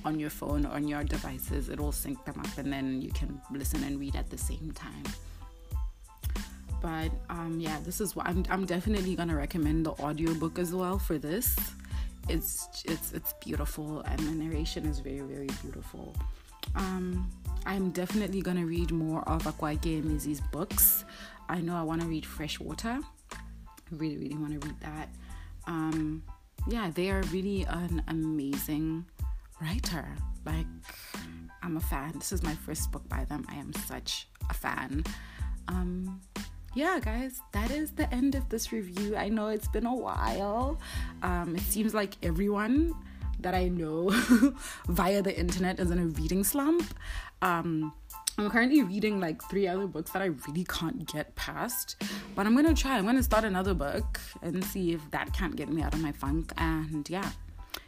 on 0.04 0.20
your 0.20 0.30
phone, 0.30 0.66
or 0.66 0.72
on 0.72 0.88
your 0.88 1.04
devices, 1.04 1.70
it 1.70 1.80
will 1.80 1.92
sync 1.92 2.24
them 2.26 2.40
up 2.40 2.58
and 2.58 2.72
then 2.72 3.02
you 3.02 3.12
can 3.12 3.40
listen 3.52 3.84
and 3.84 4.00
read 4.00 4.16
at 4.16 4.30
the 4.30 4.38
same 4.38 4.74
time. 4.76 5.04
But 6.82 7.12
um, 7.30 7.58
yeah, 7.60 7.80
this 7.84 8.02
is 8.02 8.16
what 8.16 8.28
I'm, 8.28 8.44
I'm 8.50 8.66
definitely 8.66 9.16
gonna 9.16 9.36
recommend 9.36 9.86
the 9.86 9.92
audiobook 9.92 10.60
as 10.60 10.74
well 10.74 11.00
for 11.00 11.18
this. 11.18 11.56
It's 12.28 12.68
it's 12.86 13.14
it's 13.14 13.34
beautiful 13.34 14.02
and 14.02 14.20
the 14.20 14.32
narration 14.32 14.86
is 14.86 15.00
very 15.00 15.22
very 15.22 15.50
beautiful. 15.62 16.16
Um, 16.76 17.30
I'm 17.66 17.92
definitely 17.92 18.42
gonna 18.42 18.66
read 18.66 18.92
more 18.92 19.22
of 19.28 19.44
Akwaeke 19.44 20.02
Emezi's 20.02 20.42
books. 20.52 21.06
I 21.50 21.62
know 21.62 21.76
I 21.76 21.84
want 21.84 22.02
to 22.02 22.08
read 22.08 22.26
Freshwater. 22.26 23.00
I 23.32 23.38
really 23.92 24.18
really 24.18 24.38
want 24.38 24.60
to 24.60 24.68
read 24.68 24.80
that. 24.82 25.10
Um, 25.68 26.24
yeah, 26.68 26.92
they 26.94 27.12
are 27.12 27.22
really 27.32 27.64
an 27.70 28.04
amazing 28.08 29.06
writer. 29.62 30.08
Like, 30.46 30.68
I'm 31.62 31.78
a 31.78 31.82
fan. 31.82 32.14
This 32.16 32.32
is 32.32 32.44
my 32.44 32.54
first 32.54 32.92
book 32.92 33.08
by 33.10 33.26
them. 33.26 33.46
I 33.50 33.56
am 33.56 33.74
such 33.74 34.28
a 34.50 34.54
fan. 34.54 35.04
Um, 35.68 36.22
yeah, 36.76 37.00
guys, 37.02 37.42
that 37.54 37.72
is 37.72 37.92
the 37.92 38.12
end 38.14 38.36
of 38.36 38.50
this 38.50 38.72
review. 38.72 39.16
I 39.16 39.30
know 39.30 39.48
it's 39.48 39.68
been 39.68 39.86
a 39.86 39.96
while. 39.96 40.80
Um, 41.24 41.56
it 41.56 41.62
seems 41.62 41.94
like 41.94 42.16
everyone 42.22 42.94
that 43.40 43.54
I 43.54 43.68
know 43.68 44.10
via 44.88 45.22
the 45.22 45.38
internet 45.38 45.80
is 45.80 45.92
in 45.92 46.00
a 46.00 46.06
reading 46.06 46.44
slump. 46.44 46.94
Um, 47.42 47.94
I'm 48.38 48.50
currently 48.50 48.84
reading 48.84 49.20
like 49.20 49.42
three 49.50 49.68
other 49.68 49.88
books 49.88 50.12
that 50.12 50.22
I 50.22 50.26
really 50.48 50.66
can't 50.66 51.12
get 51.12 51.36
past, 51.36 51.96
but 52.36 52.46
I'm 52.46 52.56
gonna 52.56 52.74
try. 52.74 52.98
I'm 52.98 53.06
gonna 53.06 53.24
start 53.24 53.46
another 53.46 53.74
book 53.74 54.20
and 54.42 54.64
see 54.64 54.94
if 54.94 55.12
that 55.12 55.34
can't 55.34 55.56
get 55.56 55.70
me 55.70 55.82
out 55.82 55.94
of 55.94 56.02
my 56.02 56.12
funk. 56.12 56.52
And 56.58 57.10
yeah, 57.10 57.30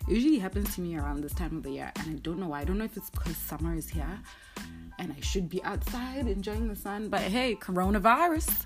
it 0.08 0.14
usually 0.14 0.40
happens 0.40 0.74
to 0.76 0.82
me 0.82 0.96
around 0.96 1.22
this 1.22 1.34
time 1.34 1.58
of 1.58 1.64
the 1.64 1.72
year, 1.72 1.92
and 2.00 2.16
I 2.16 2.20
don't 2.20 2.40
know 2.40 2.48
why. 2.48 2.62
I 2.62 2.64
don't 2.64 2.78
know 2.78 2.86
if 2.86 2.96
it's 2.96 3.10
because 3.10 3.36
summer 3.36 3.76
is 3.76 3.90
here 3.90 4.20
and 5.00 5.14
I 5.16 5.22
should 5.22 5.50
be 5.50 5.64
outside 5.64 6.28
enjoying 6.28 6.68
the 6.68 6.76
sun, 6.76 7.10
but 7.10 7.22
hey, 7.22 7.56
coronavirus. 7.56 8.66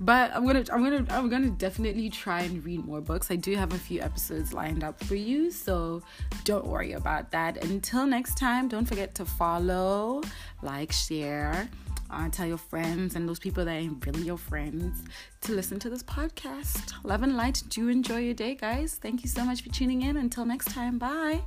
But 0.00 0.34
I'm 0.34 0.46
gonna 0.46 0.64
I'm 0.72 0.82
gonna 0.82 1.06
I'm 1.10 1.28
gonna 1.28 1.50
definitely 1.50 2.08
try 2.10 2.42
and 2.42 2.64
read 2.64 2.84
more 2.84 3.00
books. 3.00 3.30
I 3.30 3.36
do 3.36 3.54
have 3.56 3.72
a 3.72 3.78
few 3.78 4.00
episodes 4.00 4.52
lined 4.52 4.84
up 4.84 5.02
for 5.04 5.14
you, 5.14 5.50
so 5.50 6.02
don't 6.44 6.66
worry 6.66 6.92
about 6.92 7.30
that. 7.32 7.64
Until 7.64 8.06
next 8.06 8.38
time, 8.38 8.68
don't 8.68 8.86
forget 8.86 9.14
to 9.16 9.24
follow, 9.24 10.22
like, 10.62 10.92
share. 10.92 11.68
Uh, 12.10 12.28
tell 12.30 12.46
your 12.46 12.56
friends 12.58 13.16
and 13.16 13.28
those 13.28 13.38
people 13.38 13.64
that 13.66 13.72
ain't 13.72 14.04
really 14.06 14.22
your 14.22 14.38
friends 14.38 15.02
to 15.42 15.52
listen 15.52 15.78
to 15.78 15.90
this 15.90 16.02
podcast. 16.02 16.94
Love 17.04 17.22
and 17.22 17.36
light. 17.36 17.62
Do 17.68 17.88
enjoy 17.88 18.18
your 18.20 18.34
day, 18.34 18.54
guys. 18.54 18.94
Thank 18.94 19.22
you 19.22 19.28
so 19.28 19.44
much 19.44 19.62
for 19.62 19.68
tuning 19.68 20.02
in. 20.02 20.16
Until 20.16 20.46
next 20.46 20.70
time, 20.70 20.98
bye. 20.98 21.42